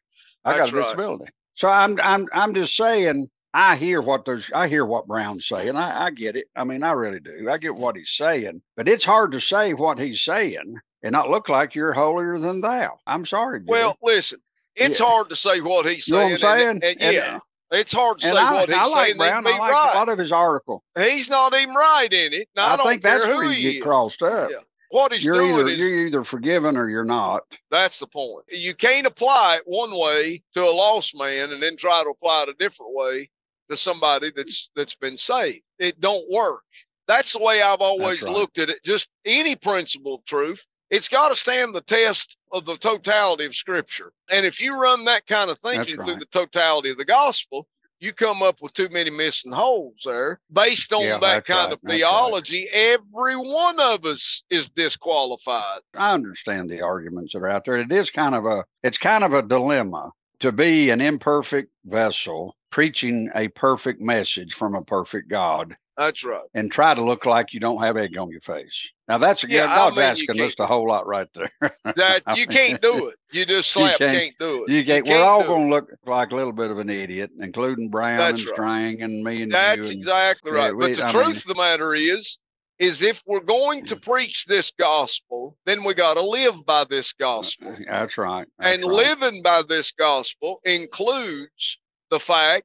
I 0.43 0.57
got 0.57 0.71
a 0.71 0.75
right. 0.75 0.83
disability. 0.83 1.31
So 1.53 1.67
I'm 1.69 1.99
I'm 2.01 2.27
I'm 2.33 2.53
just 2.53 2.75
saying 2.75 3.29
I 3.53 3.75
hear 3.75 4.01
what 4.01 4.25
those 4.25 4.49
I 4.53 4.67
hear 4.67 4.85
what 4.85 5.07
Brown's 5.07 5.47
saying. 5.47 5.75
I, 5.75 6.05
I 6.05 6.09
get 6.11 6.35
it. 6.35 6.45
I 6.55 6.63
mean, 6.63 6.83
I 6.83 6.91
really 6.93 7.19
do. 7.19 7.49
I 7.49 7.57
get 7.57 7.75
what 7.75 7.97
he's 7.97 8.11
saying. 8.11 8.61
But 8.77 8.87
it's 8.87 9.05
hard 9.05 9.31
to 9.33 9.41
say 9.41 9.73
what 9.73 9.99
he's 9.99 10.21
saying 10.21 10.75
and 11.03 11.11
not 11.13 11.29
look 11.29 11.49
like 11.49 11.75
you're 11.75 11.93
holier 11.93 12.37
than 12.39 12.61
thou. 12.61 12.97
I'm 13.07 13.25
sorry. 13.25 13.59
Jay. 13.59 13.65
Well, 13.67 13.97
listen, 14.03 14.39
it's 14.75 14.99
Yeah. 14.99 15.05
hard 15.07 15.29
to 15.29 15.35
say 15.35 15.61
what 15.61 15.85
he's 15.85 16.07
you 16.07 16.15
know 16.15 16.19
saying. 16.19 16.31
what 16.31 16.43
I'm 16.43 16.57
saying? 16.59 16.69
and- 16.69 16.83
and- 16.83 17.01
And- 17.01 17.15
yeah, 17.15 17.39
it's 17.71 17.91
hard 17.91 18.19
to 18.19 18.27
and 18.27 18.35
say 18.35 18.41
I, 18.41 18.53
what 18.53 18.69
he's 18.69 18.77
I 18.77 18.85
like 18.85 19.05
saying. 19.07 19.17
Brown. 19.17 19.43
be 19.43 19.49
I 19.51 19.57
like 19.57 19.71
right. 19.71 19.91
a 19.93 19.97
lot 19.97 20.09
of 20.09 20.17
his 20.17 20.31
article. 20.31 20.83
He's 20.97 21.29
not 21.29 21.53
even 21.53 21.75
right 21.75 22.11
in 22.11 22.33
it. 22.33 22.47
I, 22.57 22.73
I, 22.73 22.77
don't 22.77 22.87
think 22.87 23.01
that's 23.01 23.27
where 23.27 23.43
you 23.45 23.71
get 23.71 23.77
is. 23.77 23.83
crossed 23.83 24.21
up. 24.21 24.49
Yeah. 24.51 24.57
What 24.91 25.13
he's 25.13 25.23
You're 25.23 25.35
doing 25.35 25.51
either 25.51 25.67
is 25.67 25.79
you're 25.79 26.07
either 26.07 26.23
forgiven 26.23 26.75
or 26.75 26.89
you're 26.89 27.03
not. 27.03 27.43
that's 27.69 27.99
the 27.99 28.07
point. 28.07 28.45
You 28.49 28.73
can't 28.73 29.05
apply 29.05 29.57
it 29.57 29.63
one 29.65 29.95
way 29.95 30.41
to 30.55 30.63
a 30.63 30.71
lost 30.71 31.15
man 31.15 31.51
and 31.51 31.61
then 31.61 31.77
try 31.77 32.03
to 32.03 32.09
apply 32.09 32.43
it 32.43 32.49
a 32.49 32.53
different 32.53 32.93
way 32.95 33.29
to 33.69 33.75
somebody 33.75 34.31
that's 34.35 34.71
that's 34.75 34.95
been 34.95 35.17
saved. 35.17 35.61
It 35.77 35.99
don't 36.01 36.29
work. 36.31 36.63
That's 37.07 37.33
the 37.33 37.39
way 37.39 37.61
I've 37.61 37.81
always 37.81 38.23
right. 38.23 38.33
looked 38.33 38.57
at 38.57 38.69
it. 38.69 38.83
Just 38.83 39.09
any 39.25 39.55
principle 39.55 40.15
of 40.15 40.25
truth, 40.25 40.65
it's 40.89 41.07
got 41.07 41.29
to 41.29 41.35
stand 41.35 41.73
the 41.73 41.81
test 41.81 42.37
of 42.51 42.65
the 42.65 42.77
totality 42.77 43.45
of 43.45 43.55
Scripture. 43.55 44.11
And 44.29 44.45
if 44.45 44.61
you 44.61 44.75
run 44.75 45.05
that 45.05 45.27
kind 45.27 45.49
of 45.49 45.59
thinking 45.59 45.95
through 45.95 46.17
the 46.17 46.27
totality 46.31 46.89
of 46.89 46.97
the 46.97 47.05
gospel, 47.05 47.67
you 47.99 48.13
come 48.13 48.41
up 48.41 48.61
with 48.61 48.73
too 48.73 48.89
many 48.89 49.09
missing 49.09 49.51
holes 49.51 50.01
there. 50.05 50.39
Based 50.51 50.93
on 50.93 51.03
Yeah, 51.03 51.17
that 51.19 51.45
kind 51.45 51.65
right, 51.65 51.73
of 51.73 51.79
that's 51.83 51.83
right. 51.83 51.97
theology, 51.97 52.69
every 52.71 53.35
one 53.35 53.79
of 53.79 54.05
us 54.05 54.43
is 54.49 54.69
disqualified. 54.69 55.81
I 55.95 56.13
understand 56.13 56.69
the 56.69 56.81
arguments 56.81 57.33
that 57.33 57.39
are 57.39 57.49
out 57.49 57.65
there. 57.65 57.75
It 57.75 57.91
is 57.91 58.09
kind 58.09 58.35
of 58.35 58.45
a 58.45 58.63
it's 58.83 58.97
kind 58.97 59.23
of 59.23 59.33
a 59.33 59.43
dilemma 59.43 60.11
to 60.39 60.51
be 60.51 60.89
an 60.89 61.01
imperfect 61.01 61.71
vessel 61.85 62.55
preaching 62.71 63.29
a 63.35 63.49
perfect 63.49 63.99
message 63.99 64.53
from 64.53 64.75
a 64.75 64.83
perfect 64.85 65.29
God 65.29 65.75
That's 65.99 66.23
right. 66.23 66.41
and 66.55 66.71
try 66.71 66.95
to 66.95 67.03
look 67.03 67.25
like 67.25 67.53
you 67.53 67.59
don't 67.59 67.83
have 67.83 67.97
egg 67.97 68.17
on 68.17 68.29
your 68.31 68.41
face. 68.41 68.89
Now 69.07 69.17
that's 69.19 69.43
Yeah, 69.43 69.65
I 69.65 69.75
God's 69.75 69.95
mean, 69.97 70.03
you 70.05 70.09
asking 70.11 70.41
us 70.41 70.55
a 70.59 70.65
whole 70.65 70.87
lot 70.87 71.05
right 71.05 71.27
there. 71.35 71.51
That 71.83 72.21
you 72.37 72.47
can't 72.47 72.81
do 72.81 73.09
it. 73.09 73.15
You 73.31 73.45
just 73.45 73.75
you 73.75 73.81
slap 73.81 73.97
can't- 73.97 74.17
can't, 74.17 74.35
do 74.39 74.63
it. 74.65 74.71
You 74.71 74.85
can't, 74.85 75.05
we're 75.05 75.15
can't 75.15 75.23
all 75.27 75.39
do 75.41 75.45
it. 75.45 75.47
going 75.49 75.63
to 75.69 75.75
look 75.75 75.89
like 76.05 76.31
a 76.31 76.35
little 76.35 76.53
bit 76.53 76.71
of 76.71 76.79
an 76.79 76.89
idiot, 76.89 77.31
including 77.39 77.89
Brown 77.89 78.17
That's 78.17 78.39
and 78.41 78.49
right. 78.49 78.55
Strang 78.55 79.01
and 79.01 79.23
me 79.23 79.43
and 79.43 79.51
That's 79.51 79.77
you. 79.77 79.83
and- 79.83 79.91
exactly 79.99 80.51
yeah, 80.53 80.57
right. 80.57 80.75
we- 80.75 80.87
but 80.87 80.95
the 80.97 81.05
I 81.07 81.11
truth 81.11 81.27
mean- 81.27 81.35
of 81.37 81.43
the 81.43 81.55
matter 81.55 81.93
is, 81.95 82.37
is 82.79 83.01
if 83.01 83.21
we're 83.27 83.41
going 83.41 83.83
to 83.87 83.97
preach 83.97 84.45
this 84.45 84.71
gospel, 84.79 85.57
then 85.65 85.83
we 85.83 85.93
got 85.93 86.13
to 86.13 86.21
live 86.21 86.65
by 86.65 86.85
this 86.89 87.11
gospel. 87.11 87.75
That's 87.89 88.17
right. 88.17 88.47
that's 88.57 88.73
and 88.75 88.83
right. 88.83 89.19
living 89.19 89.43
by 89.43 89.63
this 89.67 89.91
gospel 89.91 90.61
includes 90.63 91.77
the 92.09 92.19
fact 92.21 92.63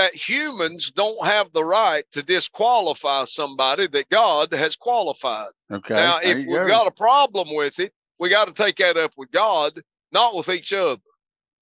that 0.00 0.14
humans 0.14 0.90
don't 0.90 1.26
have 1.26 1.52
the 1.52 1.64
right 1.64 2.04
to 2.12 2.22
disqualify 2.22 3.24
somebody 3.24 3.86
that 3.88 4.08
God 4.08 4.52
has 4.52 4.74
qualified. 4.74 5.50
Okay. 5.70 5.94
now, 5.94 6.18
if 6.22 6.38
we've 6.38 6.46
go. 6.46 6.66
got 6.66 6.86
a 6.86 6.90
problem 6.90 7.54
with 7.54 7.78
it, 7.78 7.92
we 8.18 8.30
got 8.30 8.46
to 8.46 8.54
take 8.54 8.76
that 8.76 8.96
up 8.96 9.12
with 9.18 9.30
God, 9.30 9.80
not 10.10 10.34
with 10.34 10.48
each 10.48 10.72
other. 10.72 11.00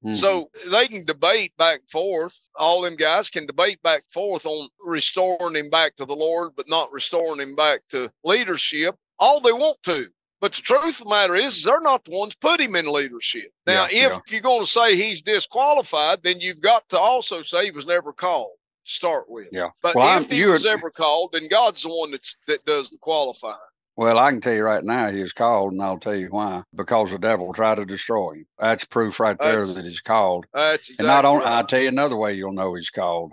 Mhm. 0.04 0.16
So 0.16 0.50
they 0.71 0.87
can 0.87 1.04
debate 1.04 1.57
back 1.57 1.80
and 1.80 1.90
forth. 1.90 2.38
All 2.54 2.83
them 2.83 2.95
guys 2.95 3.28
can 3.28 3.47
debate 3.47 3.83
back 3.83 4.04
and 4.04 4.12
forth 4.12 4.47
on 4.47 4.68
restoring 4.80 5.57
him 5.57 5.71
back 5.71 5.97
to 5.97 6.04
the 6.04 6.14
Lord, 6.14 6.52
but 6.57 6.68
not 6.68 6.92
restoring 6.92 7.40
him 7.40 7.57
back 7.57 7.80
to 7.90 8.09
leadership. 8.23 8.95
All 9.18 9.40
they 9.40 9.52
want 9.52 9.83
to. 9.85 10.09
But 10.40 10.52
the 10.52 10.62
truth 10.62 11.00
of 11.00 11.04
the 11.04 11.11
matter 11.11 11.35
is, 11.37 11.64
they're 11.64 11.80
not 11.80 12.04
the 12.04 12.12
ones 12.12 12.35
put 12.37 12.61
him 12.61 12.76
in 12.76 12.87
leadership. 12.87 13.50
Now, 13.66 13.88
Yeah, 13.90 14.07
if 14.07 14.12
yeah. 14.12 14.21
you're 14.28 14.40
going 14.40 14.64
to 14.64 14.71
say 14.71 14.95
he's 14.97 15.21
disqualified, 15.23 16.23
then 16.23 16.40
you've 16.40 16.61
got 16.61 16.88
to 16.90 16.99
also 16.99 17.42
say 17.42 17.64
he 17.66 17.71
was 17.71 17.87
never 17.87 18.12
called. 18.12 18.52
Start 18.85 19.28
with. 19.28 19.49
Yeah. 19.52 19.71
But 19.83 19.95
Well, 19.97 20.07
I'm- 20.09 20.23
if 20.23 20.30
he 20.30 20.38
you 20.38 20.50
was 20.52 20.64
ever 20.64 20.90
called, 20.90 21.30
then 21.33 21.49
God's 21.49 21.83
the 21.83 21.88
one 21.88 22.12
that's, 22.12 22.37
that 22.47 22.64
does 22.64 22.90
the 22.90 22.99
qualifying. 22.99 23.57
Well, 23.97 24.16
I 24.16 24.30
can 24.30 24.40
tell 24.40 24.54
you 24.54 24.62
right 24.62 24.85
now, 24.85 25.11
he 25.11 25.21
is 25.21 25.33
called, 25.33 25.73
and 25.73 25.83
I'll 25.83 25.99
tell 25.99 26.14
you 26.14 26.28
why. 26.28 26.62
Because 26.73 27.11
the 27.11 27.18
devil 27.18 27.52
tried 27.52 27.75
to 27.78 27.85
destroy 27.85 28.35
him. 28.35 28.47
That's 28.57 28.85
proof 28.85 29.18
right 29.18 29.37
there 29.40 29.57
That's- 29.66 29.75
that 29.75 29.85
he's 29.85 30.00
called. 30.00 30.47
That's 30.54 30.88
exactly 30.88 30.97
and 31.00 31.07
not 31.09 31.25
only, 31.25 31.45
right. 31.45 31.52
I'll 31.54 31.66
tell 31.66 31.80
you 31.80 31.88
another 31.88 32.16
way 32.16 32.35
you'll 32.35 32.52
know 32.52 32.75
he's 32.75 32.90
called. 32.90 33.33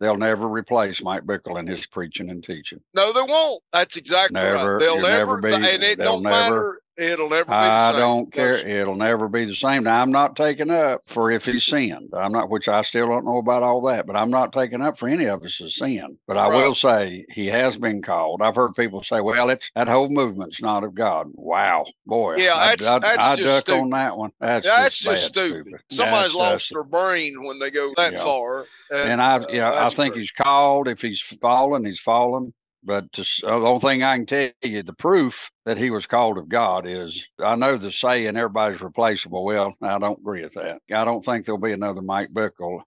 They'll 0.00 0.16
never 0.16 0.46
replace 0.46 1.02
Mike 1.02 1.24
Bickle 1.24 1.58
in 1.58 1.66
his 1.66 1.84
preaching 1.86 2.30
and 2.30 2.42
teaching. 2.44 2.80
No, 2.94 3.12
they 3.12 3.22
won't. 3.22 3.62
That's 3.72 3.96
exactly 3.96 4.40
Never- 4.40 4.74
right. 4.74 4.80
They'll 4.80 5.00
never, 5.00 5.40
never 5.40 5.58
be- 5.60 5.68
and 5.68 5.82
it 5.82 5.98
don't 5.98 6.22
never- 6.22 6.32
matter. 6.54 6.82
It'll 6.98 7.28
never 7.28 7.44
be 7.44 7.50
the 7.50 7.56
I 7.56 7.92
don't 7.92 8.32
care. 8.32 8.54
It'll 8.54 8.96
never 8.96 9.28
be 9.28 9.44
the 9.44 9.54
same. 9.54 9.84
Now, 9.84 10.02
I'm 10.02 10.10
not 10.10 10.34
taking 10.34 10.68
up 10.68 11.02
for 11.06 11.30
if 11.30 11.46
he 11.46 11.60
sinned. 11.60 12.10
I'm 12.12 12.32
not, 12.32 12.50
which 12.50 12.66
I 12.66 12.82
still 12.82 13.06
don't 13.06 13.24
know 13.24 13.38
about 13.38 13.62
all 13.62 13.80
that, 13.82 14.04
but 14.04 14.16
I'm 14.16 14.30
not 14.30 14.52
taking 14.52 14.82
up 14.82 14.98
for 14.98 15.08
any 15.08 15.26
of 15.26 15.44
us 15.44 15.58
to 15.58 15.70
sin. 15.70 16.18
But 16.26 16.36
I 16.38 16.48
Right. 16.48 16.56
will 16.56 16.74
say 16.74 17.24
he 17.30 17.46
has 17.46 17.76
been 17.76 18.02
called. 18.02 18.42
I've 18.42 18.56
heard 18.56 18.74
people 18.74 19.04
say, 19.04 19.20
well, 19.20 19.48
it's 19.48 19.70
that 19.76 19.86
whole 19.88 20.08
movement's 20.08 20.60
not 20.60 20.82
of 20.82 20.96
God. 20.96 21.28
Wow. 21.34 21.86
Boy. 22.04 22.36
Yeah, 22.38 22.56
I, 22.56 22.74
that's- 22.74 22.88
I, 22.88 22.98
that's 22.98 23.18
I 23.24 23.36
just 23.36 23.66
duck 23.66 23.76
on 23.80 23.90
that 23.90 24.16
one. 24.16 24.32
That's, 24.40 24.66
That's 24.66 24.98
just, 24.98 25.04
just 25.04 25.24
stupid. 25.26 25.66
stupid. 25.66 25.80
Somebody's 25.90 26.22
That's 26.32 26.34
lost 26.34 26.70
their 26.72 26.82
brain 26.82 27.44
when 27.44 27.60
they 27.60 27.70
go 27.70 27.92
that 27.96 28.14
Yeah. 28.14 28.24
far. 28.24 28.64
and 28.92 29.22
I, 29.22 29.36
uh, 29.36 29.46
yeah, 29.52 29.86
I 29.86 29.88
think 29.90 30.14
crazy. 30.14 30.22
he's 30.22 30.30
called. 30.32 30.88
If 30.88 31.00
he's 31.00 31.20
fallen, 31.20 31.84
he's 31.84 32.00
fallen. 32.00 32.52
But 32.88 33.12
to, 33.12 33.22
uh, 33.46 33.58
the 33.58 33.66
only 33.66 33.80
thing 33.80 34.02
I 34.02 34.16
can 34.16 34.24
tell 34.24 34.50
you, 34.62 34.82
the 34.82 34.94
proof 34.94 35.50
that 35.66 35.76
he 35.76 35.90
was 35.90 36.06
called 36.06 36.38
of 36.38 36.48
God 36.48 36.86
is, 36.86 37.28
I 37.38 37.54
know 37.54 37.76
the 37.76 37.92
saying 37.92 38.34
everybody's 38.34 38.80
replaceable. 38.80 39.44
Well, 39.44 39.76
I 39.82 39.98
don't 39.98 40.20
agree 40.20 40.42
with 40.42 40.54
that. 40.54 40.80
I 40.90 41.04
don't 41.04 41.22
think 41.22 41.44
there'll 41.44 41.60
be 41.60 41.72
another 41.72 42.00
Mike 42.00 42.30
Bickle 42.32 42.80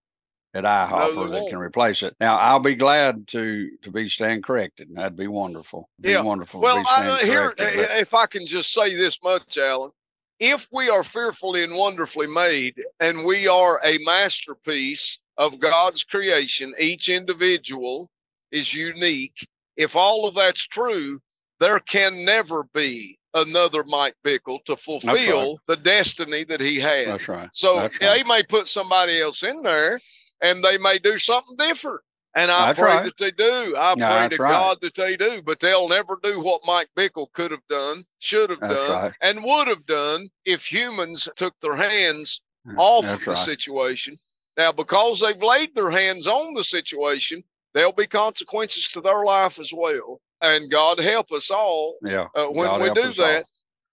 at 0.55 0.63
IHOPper 0.63 1.29
that 1.29 1.49
can 1.49 1.59
replace 1.59 2.01
it. 2.01 2.15
Now, 2.19 2.37
I'll 2.37 2.59
be 2.59 2.73
glad 2.73 3.27
to 3.27 3.69
to 3.83 3.91
be 3.91 4.09
stand 4.09 4.43
corrected. 4.43 4.87
That'd 4.91 5.15
be 5.15 5.27
wonderful. 5.27 5.87
Be 5.99 6.13
Yeah. 6.13 6.23
wonderful. 6.23 6.61
Well, 6.61 6.77
to 6.77 6.81
be 6.81 6.87
stand 6.87 7.07
I, 7.07 7.23
here, 7.23 7.53
but- 7.55 7.99
if 7.99 8.15
I 8.15 8.25
can 8.25 8.47
just 8.47 8.73
say 8.73 8.95
this 8.95 9.21
much, 9.21 9.55
Alan, 9.55 9.91
if 10.39 10.67
we 10.71 10.89
are 10.89 11.03
fearfully 11.03 11.63
and 11.63 11.75
wonderfully 11.75 12.25
made, 12.25 12.83
and 12.99 13.23
we 13.23 13.47
are 13.47 13.79
a 13.83 13.99
masterpiece 13.99 15.19
of 15.37 15.59
God's 15.59 16.03
creation, 16.03 16.73
each 16.79 17.07
individual 17.07 18.09
is 18.51 18.73
unique. 18.73 19.47
If 19.77 19.95
all 19.95 20.27
of 20.27 20.35
that's 20.35 20.65
true, 20.65 21.21
there 21.59 21.79
can 21.79 22.25
never 22.25 22.63
be 22.73 23.17
another 23.33 23.83
Mike 23.83 24.15
Bickle 24.25 24.63
to 24.65 24.75
fulfill 24.75 25.59
the 25.67 25.77
destiny 25.77 26.43
that 26.45 26.59
he 26.59 26.79
has. 26.79 27.07
That's 27.07 27.27
right. 27.27 27.49
So 27.53 27.77
That's 27.77 28.01
right. 28.01 28.17
he 28.17 28.23
may 28.23 28.43
put 28.43 28.67
somebody 28.67 29.21
else 29.21 29.43
in 29.43 29.61
there, 29.61 29.99
and 30.41 30.63
they 30.63 30.77
may 30.77 30.99
do 30.99 31.17
something 31.17 31.55
different. 31.57 32.01
And 32.33 32.49
I 32.49 32.67
That's 32.67 32.79
pray 32.79 32.91
right. 32.91 33.05
that 33.05 33.17
they 33.17 33.31
do. 33.31 33.75
I 33.75 33.93
Yeah, 33.97 34.27
pray 34.27 34.37
to 34.37 34.43
right. 34.43 34.49
God 34.51 34.77
that 34.81 34.95
they 34.95 35.17
do. 35.17 35.41
But 35.41 35.59
they'll 35.59 35.89
never 35.89 36.17
do 36.23 36.39
what 36.39 36.61
Mike 36.65 36.87
Bickle 36.95 37.31
could 37.33 37.51
have 37.51 37.65
done, 37.69 38.05
should 38.19 38.49
have 38.49 38.61
done, 38.61 39.03
right. 39.03 39.13
and 39.21 39.43
would 39.43 39.67
have 39.67 39.85
done 39.85 40.29
if 40.45 40.65
humans 40.65 41.27
took 41.35 41.53
their 41.61 41.75
hands 41.75 42.41
off 42.77 43.05
of 43.05 43.19
the 43.23 43.31
right. 43.31 43.37
situation. 43.37 44.17
Now, 44.57 44.71
because 44.71 45.19
they've 45.19 45.41
laid 45.41 45.75
their 45.75 45.89
hands 45.89 46.27
on 46.27 46.53
the 46.53 46.63
situation, 46.63 47.43
there'll 47.73 47.91
be 47.93 48.07
consequences 48.07 48.87
to 48.89 49.01
their 49.01 49.23
life 49.23 49.59
as 49.59 49.71
well. 49.73 50.19
And 50.41 50.71
God 50.71 50.99
help 50.99 51.31
us 51.31 51.51
all 51.51 51.95
Yeah. 52.03 52.27
uh, 52.35 52.47
when 52.47 52.67
God 52.67 52.81
we 52.81 52.89
do 52.93 53.09
us 53.09 53.19
all. 53.19 53.25
that. 53.27 53.45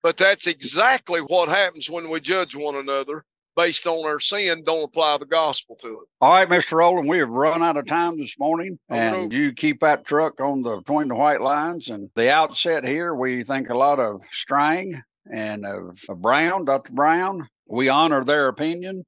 But 0.02 0.16
that's 0.16 0.46
exactly 0.46 1.20
what 1.20 1.48
happens 1.48 1.90
when 1.90 2.08
we 2.10 2.20
judge 2.20 2.54
one 2.54 2.76
another 2.76 3.24
based 3.56 3.88
on 3.88 4.06
our 4.06 4.20
sin, 4.20 4.62
don't 4.64 4.84
apply 4.84 5.18
the 5.18 5.26
gospel 5.26 5.76
to 5.82 5.88
it. 5.88 6.08
All 6.20 6.30
right, 6.30 6.48
Mr. 6.48 6.74
Rowland, 6.74 7.08
we 7.08 7.18
have 7.18 7.28
run 7.28 7.60
out 7.60 7.76
of 7.76 7.86
time 7.86 8.16
this 8.16 8.38
morning, 8.38 8.78
Oh, 8.88 8.94
and 8.94 9.32
you 9.32 9.52
keep 9.52 9.80
that 9.80 10.04
truck 10.06 10.40
on 10.40 10.62
the 10.62 10.76
between 10.76 11.08
the 11.08 11.16
white 11.16 11.40
lines. 11.40 11.88
And 11.90 12.08
the 12.14 12.30
outset 12.30 12.84
here, 12.86 13.12
we 13.16 13.42
think 13.42 13.68
a 13.68 13.74
lot 13.74 13.98
of 13.98 14.20
Strang 14.30 15.02
and 15.32 15.66
of, 15.66 15.98
of 16.08 16.22
Brown, 16.22 16.66
Dr. 16.66 16.92
Brown. 16.92 17.48
We 17.66 17.88
honor 17.88 18.24
their 18.24 18.46
opinion 18.46 19.04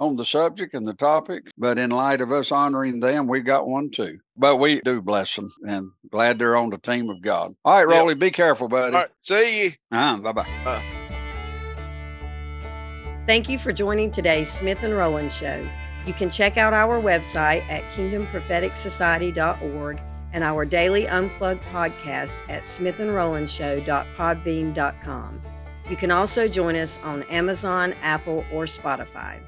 on 0.00 0.16
the 0.16 0.24
subject 0.24 0.74
and 0.74 0.86
the 0.86 0.94
topic, 0.94 1.50
but 1.58 1.78
in 1.78 1.90
light 1.90 2.20
of 2.20 2.30
us 2.32 2.52
honoring 2.52 3.00
them, 3.00 3.26
we 3.26 3.40
got 3.40 3.66
one 3.66 3.90
too. 3.90 4.18
But 4.36 4.56
we 4.58 4.80
do 4.80 5.02
bless 5.02 5.34
them, 5.34 5.52
and 5.66 5.90
glad 6.10 6.38
they're 6.38 6.56
on 6.56 6.70
the 6.70 6.78
team 6.78 7.10
of 7.10 7.20
God. 7.22 7.54
All 7.64 7.84
right, 7.84 7.92
Yeah. 7.92 7.98
Rolly, 8.00 8.14
be 8.14 8.30
careful, 8.30 8.68
buddy. 8.68 8.94
All 8.94 9.02
right, 9.02 9.10
see 9.22 9.64
you. 9.64 9.72
Uh-huh, 9.90 10.18
bye 10.18 10.32
bye. 10.32 10.82
Thank 13.26 13.48
you 13.48 13.58
for 13.58 13.72
joining 13.72 14.10
today's 14.10 14.50
Smith 14.50 14.82
and 14.82 14.94
Rowland 14.96 15.32
Show. 15.32 15.66
You 16.06 16.14
can 16.14 16.30
check 16.30 16.56
out 16.56 16.72
our 16.72 17.00
website 17.00 17.68
at 17.68 17.82
kingdompropheticsociety.org 17.92 20.00
and 20.32 20.44
our 20.44 20.64
daily 20.64 21.06
unplugged 21.08 21.62
podcast 21.64 22.36
at 22.48 22.62
smithandrolandshow.podbean.com. 22.62 25.42
You 25.90 25.96
can 25.96 26.10
also 26.10 26.48
join 26.48 26.76
us 26.76 26.98
on 27.02 27.22
Amazon, 27.24 27.94
Apple, 28.02 28.44
or 28.52 28.64
Spotify. 28.66 29.40